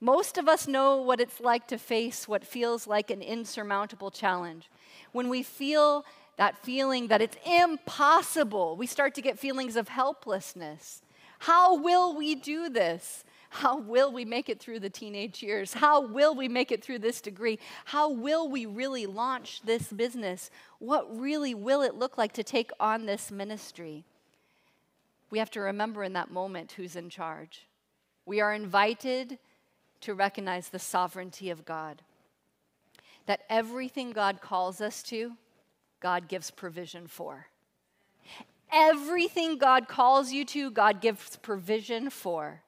Most 0.00 0.38
of 0.38 0.46
us 0.46 0.68
know 0.68 1.02
what 1.02 1.20
it's 1.20 1.40
like 1.40 1.66
to 1.68 1.78
face 1.78 2.28
what 2.28 2.44
feels 2.44 2.86
like 2.86 3.10
an 3.10 3.20
insurmountable 3.20 4.12
challenge. 4.12 4.70
When 5.10 5.28
we 5.28 5.42
feel 5.42 6.04
that 6.36 6.56
feeling 6.62 7.08
that 7.08 7.20
it's 7.20 7.36
impossible, 7.44 8.76
we 8.76 8.86
start 8.86 9.14
to 9.16 9.22
get 9.22 9.40
feelings 9.40 9.74
of 9.74 9.88
helplessness. 9.88 11.02
How 11.40 11.76
will 11.76 12.16
we 12.16 12.36
do 12.36 12.68
this? 12.68 13.24
How 13.50 13.78
will 13.78 14.12
we 14.12 14.24
make 14.24 14.48
it 14.48 14.60
through 14.60 14.80
the 14.80 14.90
teenage 14.90 15.42
years? 15.42 15.72
How 15.72 16.00
will 16.00 16.34
we 16.34 16.48
make 16.48 16.70
it 16.70 16.84
through 16.84 16.98
this 17.00 17.20
degree? 17.20 17.58
How 17.86 18.10
will 18.10 18.48
we 18.48 18.66
really 18.66 19.06
launch 19.06 19.62
this 19.62 19.88
business? 19.88 20.50
What 20.78 21.18
really 21.18 21.54
will 21.54 21.82
it 21.82 21.94
look 21.94 22.18
like 22.18 22.32
to 22.34 22.44
take 22.44 22.70
on 22.78 23.06
this 23.06 23.30
ministry? 23.30 24.04
We 25.30 25.38
have 25.38 25.50
to 25.52 25.60
remember 25.60 26.02
in 26.02 26.14
that 26.14 26.30
moment 26.30 26.72
who's 26.72 26.96
in 26.96 27.10
charge. 27.10 27.66
We 28.24 28.40
are 28.40 28.54
invited 28.54 29.38
to 30.02 30.14
recognize 30.14 30.68
the 30.68 30.78
sovereignty 30.78 31.50
of 31.50 31.64
God. 31.64 32.02
That 33.26 33.40
everything 33.50 34.12
God 34.12 34.40
calls 34.40 34.80
us 34.80 35.02
to, 35.04 35.32
God 36.00 36.28
gives 36.28 36.50
provision 36.50 37.06
for. 37.06 37.46
Everything 38.72 39.58
God 39.58 39.88
calls 39.88 40.32
you 40.32 40.44
to, 40.46 40.70
God 40.70 41.00
gives 41.00 41.36
provision 41.36 42.10
for. 42.10 42.62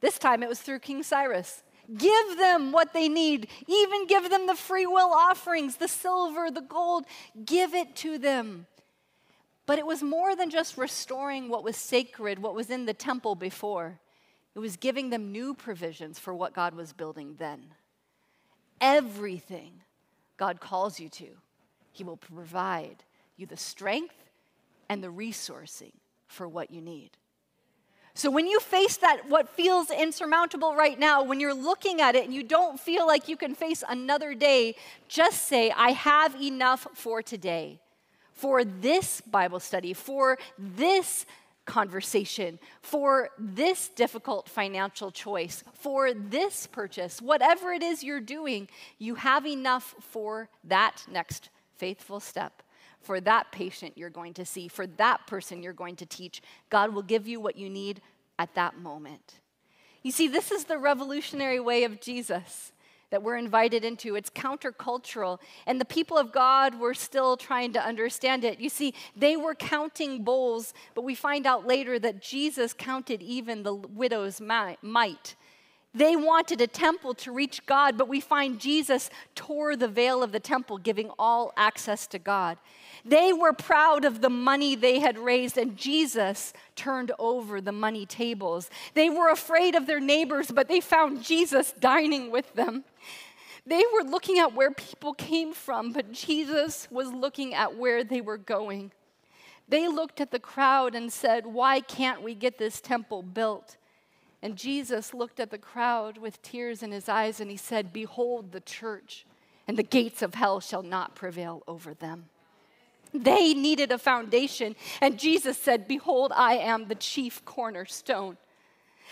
This 0.00 0.18
time 0.18 0.42
it 0.42 0.48
was 0.48 0.60
through 0.60 0.80
King 0.80 1.02
Cyrus. 1.02 1.62
Give 1.96 2.38
them 2.38 2.72
what 2.72 2.92
they 2.92 3.08
need, 3.08 3.48
even 3.66 4.06
give 4.06 4.30
them 4.30 4.46
the 4.46 4.54
free 4.54 4.86
will 4.86 5.12
offerings, 5.12 5.76
the 5.76 5.88
silver, 5.88 6.50
the 6.50 6.60
gold, 6.60 7.04
give 7.44 7.74
it 7.74 7.96
to 7.96 8.18
them. 8.18 8.66
But 9.66 9.78
it 9.78 9.86
was 9.86 10.02
more 10.02 10.34
than 10.34 10.50
just 10.50 10.76
restoring 10.76 11.48
what 11.48 11.64
was 11.64 11.76
sacred, 11.76 12.40
what 12.40 12.54
was 12.54 12.70
in 12.70 12.86
the 12.86 12.94
temple 12.94 13.34
before. 13.34 14.00
It 14.54 14.58
was 14.58 14.76
giving 14.76 15.10
them 15.10 15.32
new 15.32 15.54
provisions 15.54 16.18
for 16.18 16.34
what 16.34 16.52
God 16.52 16.74
was 16.74 16.92
building 16.92 17.36
then. 17.38 17.74
Everything 18.80 19.82
God 20.36 20.60
calls 20.60 20.98
you 20.98 21.08
to, 21.10 21.28
He 21.92 22.02
will 22.02 22.16
provide 22.16 23.04
you 23.36 23.46
the 23.46 23.56
strength 23.56 24.16
and 24.88 25.02
the 25.02 25.08
resourcing 25.08 25.92
for 26.26 26.48
what 26.48 26.70
you 26.70 26.80
need. 26.80 27.10
So 28.14 28.30
when 28.30 28.46
you 28.46 28.60
face 28.60 28.98
that, 28.98 29.28
what 29.28 29.48
feels 29.48 29.90
insurmountable 29.90 30.74
right 30.74 30.98
now, 30.98 31.22
when 31.22 31.40
you're 31.40 31.54
looking 31.54 32.02
at 32.02 32.14
it 32.14 32.24
and 32.24 32.34
you 32.34 32.42
don't 32.42 32.78
feel 32.78 33.06
like 33.06 33.26
you 33.26 33.38
can 33.38 33.54
face 33.54 33.82
another 33.88 34.34
day, 34.34 34.74
just 35.08 35.48
say, 35.48 35.70
I 35.70 35.92
have 35.92 36.34
enough 36.40 36.86
for 36.94 37.22
today, 37.22 37.80
for 38.32 38.64
this 38.64 39.20
Bible 39.20 39.60
study, 39.60 39.92
for 39.92 40.38
this 40.58 41.26
conversation, 41.64 42.58
for 42.80 43.30
this 43.38 43.88
difficult 43.88 44.48
financial 44.48 45.10
choice, 45.10 45.62
for 45.74 46.12
this 46.12 46.66
purchase, 46.66 47.22
whatever 47.22 47.72
it 47.72 47.82
is 47.82 48.02
you're 48.02 48.20
doing, 48.20 48.68
you 48.98 49.14
have 49.14 49.46
enough 49.46 49.94
for 50.00 50.48
that 50.64 51.04
next 51.10 51.50
faithful 51.76 52.20
step 52.20 52.62
for 53.02 53.20
that 53.20 53.50
patient 53.52 53.98
you're 53.98 54.10
going 54.10 54.34
to 54.34 54.44
see, 54.44 54.68
for 54.68 54.86
that 54.86 55.26
person 55.26 55.62
you're 55.62 55.72
going 55.72 55.96
to 55.96 56.06
teach. 56.06 56.40
God 56.70 56.94
will 56.94 57.02
give 57.02 57.28
you 57.28 57.40
what 57.40 57.56
you 57.56 57.68
need 57.68 58.00
at 58.38 58.54
that 58.54 58.78
moment. 58.78 59.40
You 60.02 60.12
see, 60.12 60.28
this 60.28 60.50
is 60.50 60.64
the 60.64 60.78
revolutionary 60.78 61.60
way 61.60 61.84
of 61.84 62.00
Jesus 62.00 62.71
that 63.12 63.22
we're 63.22 63.36
invited 63.36 63.84
into. 63.84 64.16
It's 64.16 64.30
countercultural, 64.30 65.38
and 65.66 65.80
the 65.80 65.84
people 65.84 66.18
of 66.18 66.32
God 66.32 66.80
were 66.80 66.94
still 66.94 67.36
trying 67.36 67.72
to 67.74 67.80
understand 67.80 68.42
it. 68.42 68.58
You 68.58 68.70
see, 68.70 68.94
they 69.14 69.36
were 69.36 69.54
counting 69.54 70.24
bowls, 70.24 70.74
but 70.94 71.02
we 71.02 71.14
find 71.14 71.46
out 71.46 71.66
later 71.66 71.98
that 72.00 72.20
Jesus 72.20 72.72
counted 72.72 73.22
even 73.22 73.62
the 73.62 73.74
widow's 73.74 74.40
mite. 74.40 75.36
They 75.94 76.16
wanted 76.16 76.60
a 76.62 76.66
temple 76.66 77.12
to 77.14 77.32
reach 77.32 77.66
God, 77.66 77.98
but 77.98 78.08
we 78.08 78.20
find 78.20 78.58
Jesus 78.58 79.10
tore 79.34 79.76
the 79.76 79.88
veil 79.88 80.22
of 80.22 80.32
the 80.32 80.40
temple, 80.40 80.78
giving 80.78 81.10
all 81.18 81.52
access 81.56 82.06
to 82.08 82.18
God. 82.18 82.56
They 83.04 83.32
were 83.32 83.52
proud 83.52 84.04
of 84.04 84.22
the 84.22 84.30
money 84.30 84.74
they 84.74 85.00
had 85.00 85.18
raised, 85.18 85.58
and 85.58 85.76
Jesus 85.76 86.54
turned 86.76 87.12
over 87.18 87.60
the 87.60 87.72
money 87.72 88.06
tables. 88.06 88.70
They 88.94 89.10
were 89.10 89.28
afraid 89.28 89.74
of 89.74 89.86
their 89.86 90.00
neighbors, 90.00 90.50
but 90.50 90.68
they 90.68 90.80
found 90.80 91.22
Jesus 91.22 91.72
dining 91.78 92.30
with 92.30 92.54
them. 92.54 92.84
They 93.66 93.82
were 93.92 94.08
looking 94.08 94.38
at 94.38 94.54
where 94.54 94.70
people 94.70 95.12
came 95.12 95.52
from, 95.52 95.92
but 95.92 96.12
Jesus 96.12 96.88
was 96.90 97.12
looking 97.12 97.54
at 97.54 97.76
where 97.76 98.02
they 98.02 98.20
were 98.20 98.38
going. 98.38 98.92
They 99.68 99.88
looked 99.88 100.20
at 100.20 100.30
the 100.30 100.40
crowd 100.40 100.94
and 100.94 101.12
said, 101.12 101.46
Why 101.46 101.80
can't 101.80 102.22
we 102.22 102.34
get 102.34 102.58
this 102.58 102.80
temple 102.80 103.22
built? 103.22 103.76
And 104.42 104.56
Jesus 104.56 105.14
looked 105.14 105.38
at 105.38 105.50
the 105.50 105.58
crowd 105.58 106.18
with 106.18 106.42
tears 106.42 106.82
in 106.82 106.90
his 106.90 107.08
eyes 107.08 107.40
and 107.40 107.50
he 107.50 107.56
said, 107.56 107.92
Behold 107.92 108.52
the 108.52 108.60
church, 108.60 109.24
and 109.68 109.76
the 109.76 109.84
gates 109.84 110.20
of 110.20 110.34
hell 110.34 110.58
shall 110.58 110.82
not 110.82 111.14
prevail 111.14 111.62
over 111.68 111.94
them. 111.94 112.24
They 113.14 113.54
needed 113.54 113.92
a 113.92 113.98
foundation. 113.98 114.74
And 115.00 115.18
Jesus 115.18 115.58
said, 115.58 115.86
Behold, 115.86 116.32
I 116.34 116.54
am 116.54 116.88
the 116.88 116.94
chief 116.94 117.44
cornerstone. 117.44 118.36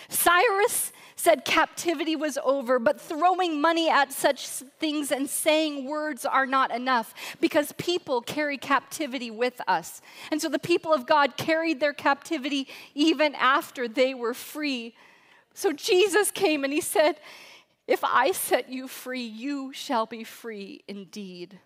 Cyrus 0.08 0.92
said 1.16 1.44
captivity 1.44 2.16
was 2.16 2.38
over, 2.42 2.78
but 2.78 2.98
throwing 2.98 3.60
money 3.60 3.90
at 3.90 4.10
such 4.10 4.48
things 4.48 5.12
and 5.12 5.28
saying 5.28 5.84
words 5.84 6.24
are 6.24 6.46
not 6.46 6.74
enough 6.74 7.12
because 7.40 7.72
people 7.72 8.22
carry 8.22 8.56
captivity 8.56 9.30
with 9.30 9.60
us. 9.68 10.00
And 10.32 10.40
so 10.40 10.48
the 10.48 10.58
people 10.58 10.94
of 10.94 11.06
God 11.06 11.36
carried 11.36 11.78
their 11.78 11.92
captivity 11.92 12.66
even 12.94 13.34
after 13.34 13.86
they 13.86 14.14
were 14.14 14.32
free. 14.34 14.94
So 15.60 15.74
Jesus 15.74 16.30
came 16.30 16.64
and 16.64 16.72
he 16.72 16.80
said, 16.80 17.16
If 17.86 18.02
I 18.02 18.32
set 18.32 18.70
you 18.70 18.88
free, 18.88 19.20
you 19.26 19.74
shall 19.74 20.06
be 20.06 20.24
free 20.24 20.82
indeed. 20.88 21.58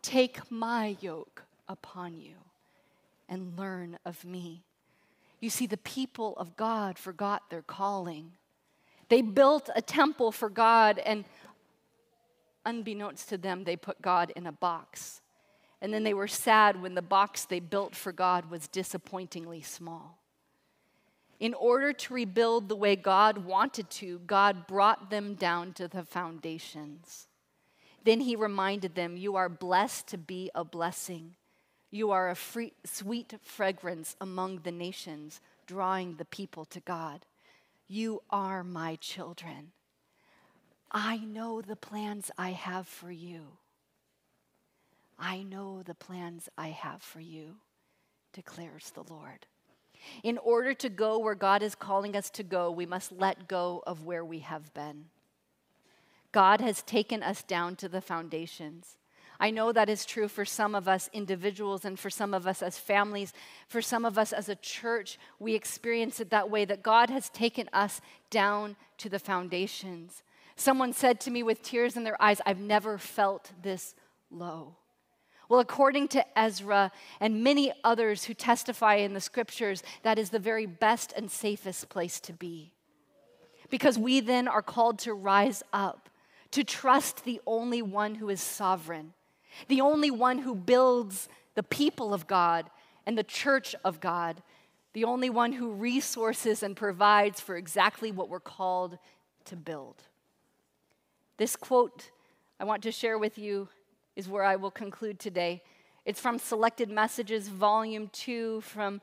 Take 0.00 0.50
my 0.50 0.96
yoke 1.02 1.42
upon 1.68 2.18
you 2.18 2.36
and 3.28 3.58
learn 3.58 3.98
of 4.06 4.24
me. 4.24 4.64
You 5.38 5.50
see, 5.50 5.66
the 5.66 5.76
people 5.76 6.34
of 6.38 6.56
God 6.56 6.96
forgot 6.96 7.50
their 7.50 7.60
calling. 7.60 8.32
They 9.10 9.20
built 9.20 9.68
a 9.76 9.82
temple 9.82 10.32
for 10.32 10.48
God, 10.48 10.98
and 10.98 11.26
unbeknownst 12.64 13.28
to 13.28 13.36
them, 13.36 13.64
they 13.64 13.76
put 13.76 14.00
God 14.00 14.32
in 14.34 14.46
a 14.46 14.52
box. 14.52 15.20
And 15.82 15.92
then 15.92 16.04
they 16.04 16.14
were 16.14 16.26
sad 16.26 16.80
when 16.80 16.94
the 16.94 17.02
box 17.02 17.44
they 17.44 17.60
built 17.60 17.94
for 17.94 18.12
God 18.12 18.50
was 18.50 18.66
disappointingly 18.66 19.60
small. 19.60 20.19
In 21.40 21.54
order 21.54 21.94
to 21.94 22.14
rebuild 22.14 22.68
the 22.68 22.76
way 22.76 22.94
God 22.96 23.38
wanted 23.38 23.88
to, 23.90 24.18
God 24.20 24.66
brought 24.66 25.08
them 25.08 25.34
down 25.34 25.72
to 25.72 25.88
the 25.88 26.04
foundations. 26.04 27.28
Then 28.04 28.20
he 28.20 28.36
reminded 28.36 28.94
them, 28.94 29.16
You 29.16 29.36
are 29.36 29.48
blessed 29.48 30.06
to 30.08 30.18
be 30.18 30.50
a 30.54 30.64
blessing. 30.64 31.36
You 31.90 32.10
are 32.10 32.28
a 32.28 32.36
free, 32.36 32.74
sweet 32.84 33.34
fragrance 33.42 34.16
among 34.20 34.60
the 34.60 34.70
nations, 34.70 35.40
drawing 35.66 36.16
the 36.16 36.26
people 36.26 36.66
to 36.66 36.80
God. 36.80 37.24
You 37.88 38.22
are 38.28 38.62
my 38.62 38.96
children. 38.96 39.72
I 40.92 41.18
know 41.18 41.62
the 41.62 41.76
plans 41.76 42.30
I 42.36 42.50
have 42.50 42.86
for 42.86 43.10
you. 43.10 43.56
I 45.18 45.42
know 45.42 45.82
the 45.82 45.94
plans 45.94 46.48
I 46.56 46.68
have 46.68 47.02
for 47.02 47.20
you, 47.20 47.56
declares 48.32 48.90
the 48.90 49.02
Lord. 49.02 49.46
In 50.22 50.38
order 50.38 50.74
to 50.74 50.88
go 50.88 51.18
where 51.18 51.34
God 51.34 51.62
is 51.62 51.74
calling 51.74 52.16
us 52.16 52.30
to 52.30 52.42
go, 52.42 52.70
we 52.70 52.86
must 52.86 53.12
let 53.12 53.48
go 53.48 53.82
of 53.86 54.04
where 54.04 54.24
we 54.24 54.40
have 54.40 54.72
been. 54.74 55.06
God 56.32 56.60
has 56.60 56.82
taken 56.82 57.22
us 57.22 57.42
down 57.42 57.76
to 57.76 57.88
the 57.88 58.00
foundations. 58.00 58.96
I 59.40 59.50
know 59.50 59.72
that 59.72 59.88
is 59.88 60.04
true 60.04 60.28
for 60.28 60.44
some 60.44 60.74
of 60.74 60.86
us 60.86 61.08
individuals 61.14 61.86
and 61.86 61.98
for 61.98 62.10
some 62.10 62.34
of 62.34 62.46
us 62.46 62.62
as 62.62 62.78
families. 62.78 63.32
For 63.68 63.80
some 63.80 64.04
of 64.04 64.18
us 64.18 64.34
as 64.34 64.50
a 64.50 64.54
church, 64.54 65.18
we 65.38 65.54
experience 65.54 66.20
it 66.20 66.28
that 66.30 66.50
way 66.50 66.66
that 66.66 66.82
God 66.82 67.08
has 67.08 67.30
taken 67.30 67.68
us 67.72 68.02
down 68.28 68.76
to 68.98 69.08
the 69.08 69.18
foundations. 69.18 70.22
Someone 70.56 70.92
said 70.92 71.20
to 71.20 71.30
me 71.30 71.42
with 71.42 71.62
tears 71.62 71.96
in 71.96 72.04
their 72.04 72.20
eyes, 72.20 72.42
I've 72.44 72.60
never 72.60 72.98
felt 72.98 73.52
this 73.62 73.94
low. 74.30 74.76
Well, 75.50 75.58
according 75.58 76.06
to 76.08 76.24
Ezra 76.38 76.92
and 77.18 77.42
many 77.42 77.72
others 77.82 78.22
who 78.22 78.34
testify 78.34 78.94
in 78.94 79.14
the 79.14 79.20
scriptures, 79.20 79.82
that 80.04 80.16
is 80.16 80.30
the 80.30 80.38
very 80.38 80.64
best 80.64 81.12
and 81.16 81.28
safest 81.28 81.88
place 81.88 82.20
to 82.20 82.32
be. 82.32 82.72
Because 83.68 83.98
we 83.98 84.20
then 84.20 84.46
are 84.46 84.62
called 84.62 85.00
to 85.00 85.12
rise 85.12 85.64
up, 85.72 86.08
to 86.52 86.62
trust 86.62 87.24
the 87.24 87.40
only 87.48 87.82
one 87.82 88.14
who 88.14 88.28
is 88.28 88.40
sovereign, 88.40 89.12
the 89.66 89.80
only 89.80 90.08
one 90.08 90.38
who 90.38 90.54
builds 90.54 91.28
the 91.56 91.64
people 91.64 92.14
of 92.14 92.28
God 92.28 92.70
and 93.04 93.18
the 93.18 93.24
church 93.24 93.74
of 93.84 93.98
God, 93.98 94.44
the 94.92 95.02
only 95.02 95.30
one 95.30 95.50
who 95.50 95.72
resources 95.72 96.62
and 96.62 96.76
provides 96.76 97.40
for 97.40 97.56
exactly 97.56 98.12
what 98.12 98.28
we're 98.28 98.38
called 98.38 98.98
to 99.46 99.56
build. 99.56 99.96
This 101.38 101.56
quote 101.56 102.12
I 102.60 102.64
want 102.64 102.84
to 102.84 102.92
share 102.92 103.18
with 103.18 103.36
you 103.36 103.68
is 104.20 104.28
where 104.28 104.44
I 104.44 104.56
will 104.56 104.70
conclude 104.70 105.18
today. 105.18 105.62
It's 106.04 106.20
from 106.20 106.38
Selected 106.38 106.90
Messages, 106.90 107.48
Volume 107.48 108.08
2, 108.12 108.60
from 108.60 109.00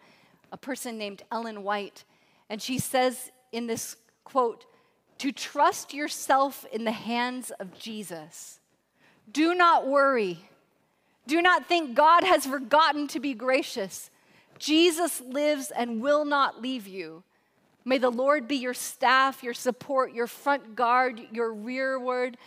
a 0.51 0.57
person 0.57 0.99
named 0.99 1.23
Ellen 1.31 1.63
White. 1.63 2.03
And 2.51 2.61
she 2.61 2.77
says 2.77 3.31
in 3.51 3.65
this 3.65 3.97
quote, 4.23 4.67
to 5.17 5.31
trust 5.31 5.91
yourself 5.91 6.65
in 6.71 6.83
the 6.83 6.91
hands 6.91 7.49
of 7.59 7.77
Jesus 7.77 8.59
do 9.29 9.53
not 9.53 9.85
worry. 9.85 10.39
Do 11.25 11.41
not 11.41 11.67
think 11.67 11.95
God 11.95 12.23
has 12.23 12.45
forgotten 12.45 13.07
to 13.09 13.19
be 13.19 13.33
gracious. 13.33 14.09
Jesus 14.57 15.19
lives 15.19 15.69
and 15.69 16.01
will 16.01 16.23
not 16.23 16.61
leave 16.61 16.87
you. 16.87 17.23
May 17.83 17.97
the 17.97 18.09
Lord 18.09 18.47
be 18.47 18.55
your 18.55 18.73
staff, 18.73 19.43
your 19.43 19.53
support, 19.53 20.13
your 20.13 20.27
front 20.27 20.77
guard, 20.77 21.19
your 21.33 21.53
rearward. 21.53 22.37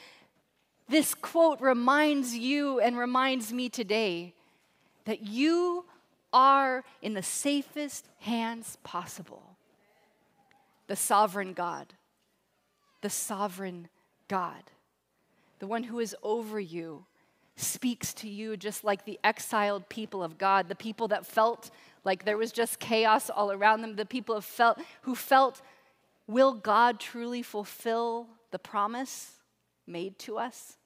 This 0.91 1.15
quote 1.15 1.61
reminds 1.61 2.37
you 2.37 2.81
and 2.81 2.99
reminds 2.99 3.53
me 3.53 3.69
today 3.69 4.35
that 5.05 5.23
you 5.23 5.87
are 6.33 6.85
in 7.01 7.15
the 7.15 7.23
safest 7.23 8.07
hands 8.19 8.77
possible. 8.85 9.57
The 10.89 10.97
sovereign 10.97 11.53
God. 11.53 11.95
The 13.01 13.11
sovereign 13.11 13.89
God 14.29 14.63
the 15.61 15.67
one 15.67 15.85
who 15.85 16.01
is 16.01 16.17
over 16.23 16.59
you, 16.59 17.05
speaks 17.55 18.15
to 18.15 18.29
you 18.29 18.57
just 18.57 18.83
like 18.83 19.05
the 19.05 19.21
exiled 19.23 19.89
people 19.89 20.23
of 20.23 20.39
God, 20.39 20.69
the 20.69 20.75
people 20.75 21.09
that 21.09 21.27
felt 21.27 21.71
like 22.03 22.25
there 22.25 22.39
was 22.39 22.51
just 22.51 22.81
chaos 22.81 23.29
all 23.29 23.53
around 23.53 23.83
them, 23.83 23.97
the 23.97 24.07
people 24.07 24.35
who 24.35 24.41
felt, 24.41 24.81
who 25.03 25.15
felt 25.15 25.61
will 26.27 26.55
God 26.55 26.99
truly 26.99 27.43
fulfill 27.43 28.27
the 28.51 28.59
promise 28.59 29.33
made 29.87 30.19
to 30.21 30.39
us? 30.39 30.79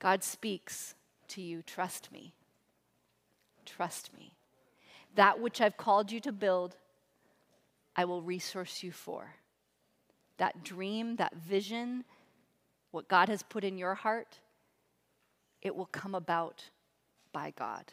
God 0.00 0.24
speaks 0.24 0.94
to 1.28 1.42
you, 1.42 1.62
trust 1.62 2.10
me. 2.10 2.34
Trust 3.64 4.10
me. 4.18 4.32
That 5.14 5.40
which 5.40 5.60
I've 5.60 5.76
called 5.76 6.10
you 6.10 6.18
to 6.20 6.32
build, 6.32 6.76
I 7.94 8.04
will 8.06 8.22
resource 8.22 8.82
you 8.82 8.90
for. 8.90 9.34
That 10.38 10.64
dream, 10.64 11.16
that 11.16 11.36
vision, 11.36 12.04
what 12.90 13.08
God 13.08 13.28
has 13.28 13.42
put 13.42 13.62
in 13.62 13.78
your 13.78 13.94
heart, 13.94 14.38
it 15.60 15.76
will 15.76 15.86
come 15.86 16.14
about 16.14 16.64
by 17.32 17.52
God. 17.56 17.84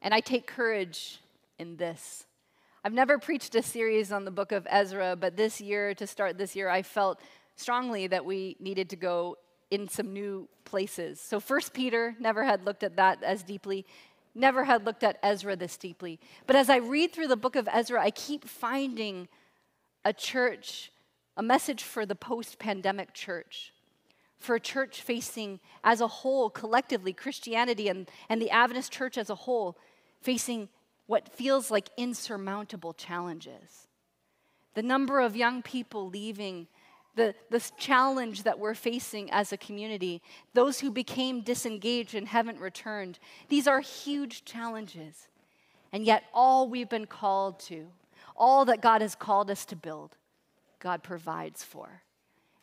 And 0.00 0.14
I 0.14 0.20
take 0.20 0.46
courage 0.46 1.20
in 1.58 1.76
this. 1.76 2.26
I've 2.82 2.92
never 2.92 3.18
preached 3.18 3.54
a 3.54 3.62
series 3.62 4.12
on 4.12 4.24
the 4.24 4.30
book 4.30 4.52
of 4.52 4.66
Ezra, 4.70 5.16
but 5.16 5.36
this 5.36 5.60
year, 5.60 5.94
to 5.94 6.06
start 6.06 6.38
this 6.38 6.56
year, 6.56 6.68
I 6.68 6.82
felt 6.82 7.20
strongly 7.56 8.06
that 8.06 8.24
we 8.24 8.56
needed 8.60 8.88
to 8.90 8.96
go 8.96 9.36
in 9.70 9.88
some 9.88 10.12
new 10.12 10.48
places. 10.64 11.20
So, 11.20 11.40
First 11.40 11.72
Peter, 11.72 12.14
never 12.20 12.44
had 12.44 12.64
looked 12.64 12.82
at 12.82 12.96
that 12.96 13.22
as 13.22 13.42
deeply, 13.42 13.84
never 14.34 14.64
had 14.64 14.84
looked 14.84 15.02
at 15.02 15.18
Ezra 15.22 15.56
this 15.56 15.76
deeply. 15.76 16.20
But 16.46 16.56
as 16.56 16.70
I 16.70 16.76
read 16.76 17.12
through 17.12 17.28
the 17.28 17.36
book 17.36 17.56
of 17.56 17.68
Ezra, 17.72 18.02
I 18.02 18.10
keep 18.10 18.46
finding 18.46 19.28
a 20.04 20.12
church, 20.12 20.92
a 21.36 21.42
message 21.42 21.82
for 21.82 22.06
the 22.06 22.14
post 22.14 22.58
pandemic 22.58 23.12
church, 23.12 23.72
for 24.38 24.54
a 24.54 24.60
church 24.60 25.00
facing 25.00 25.58
as 25.82 26.00
a 26.00 26.06
whole, 26.06 26.50
collectively, 26.50 27.12
Christianity 27.12 27.88
and, 27.88 28.08
and 28.28 28.40
the 28.40 28.50
Adventist 28.50 28.92
church 28.92 29.18
as 29.18 29.30
a 29.30 29.34
whole, 29.34 29.76
facing 30.20 30.68
what 31.06 31.28
feels 31.28 31.70
like 31.70 31.88
insurmountable 31.96 32.92
challenges. 32.92 33.88
The 34.74 34.82
number 34.82 35.20
of 35.20 35.34
young 35.36 35.62
people 35.62 36.08
leaving 36.08 36.66
the, 37.16 37.34
challenge 37.76 38.44
that 38.44 38.58
we're 38.58 38.74
facing 38.74 39.30
as 39.30 39.52
a 39.52 39.56
community, 39.56 40.22
those 40.54 40.80
who 40.80 40.90
became 40.90 41.40
disengaged 41.40 42.14
and 42.14 42.28
haven't 42.28 42.60
returned, 42.60 43.18
these 43.48 43.66
are 43.66 43.80
huge 43.80 44.44
challenges. 44.44 45.28
And 45.92 46.04
yet, 46.04 46.24
all 46.32 46.68
we've 46.68 46.88
been 46.88 47.06
called 47.06 47.58
to, 47.60 47.88
all 48.36 48.66
that 48.66 48.82
God 48.82 49.00
has 49.00 49.14
called 49.14 49.50
us 49.50 49.64
to 49.66 49.76
build, 49.76 50.16
God 50.78 51.02
provides 51.02 51.64
for. 51.64 52.02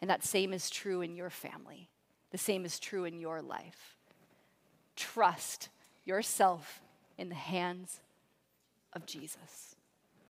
And 0.02 0.10
that 0.10 0.24
same 0.24 0.54
is 0.54 0.70
true 0.70 1.02
in 1.02 1.16
your 1.16 1.30
family, 1.30 1.90
the 2.32 2.38
same 2.38 2.66
is 2.66 2.80
true 2.80 3.06
in 3.06 3.20
your 3.20 3.42
life. 3.42 3.98
Trust 4.96 5.70
yourself 6.06 6.82
in 7.18 7.30
the 7.30 7.36
hands 7.36 8.02
of 8.94 9.06
Jesus. 9.06 9.73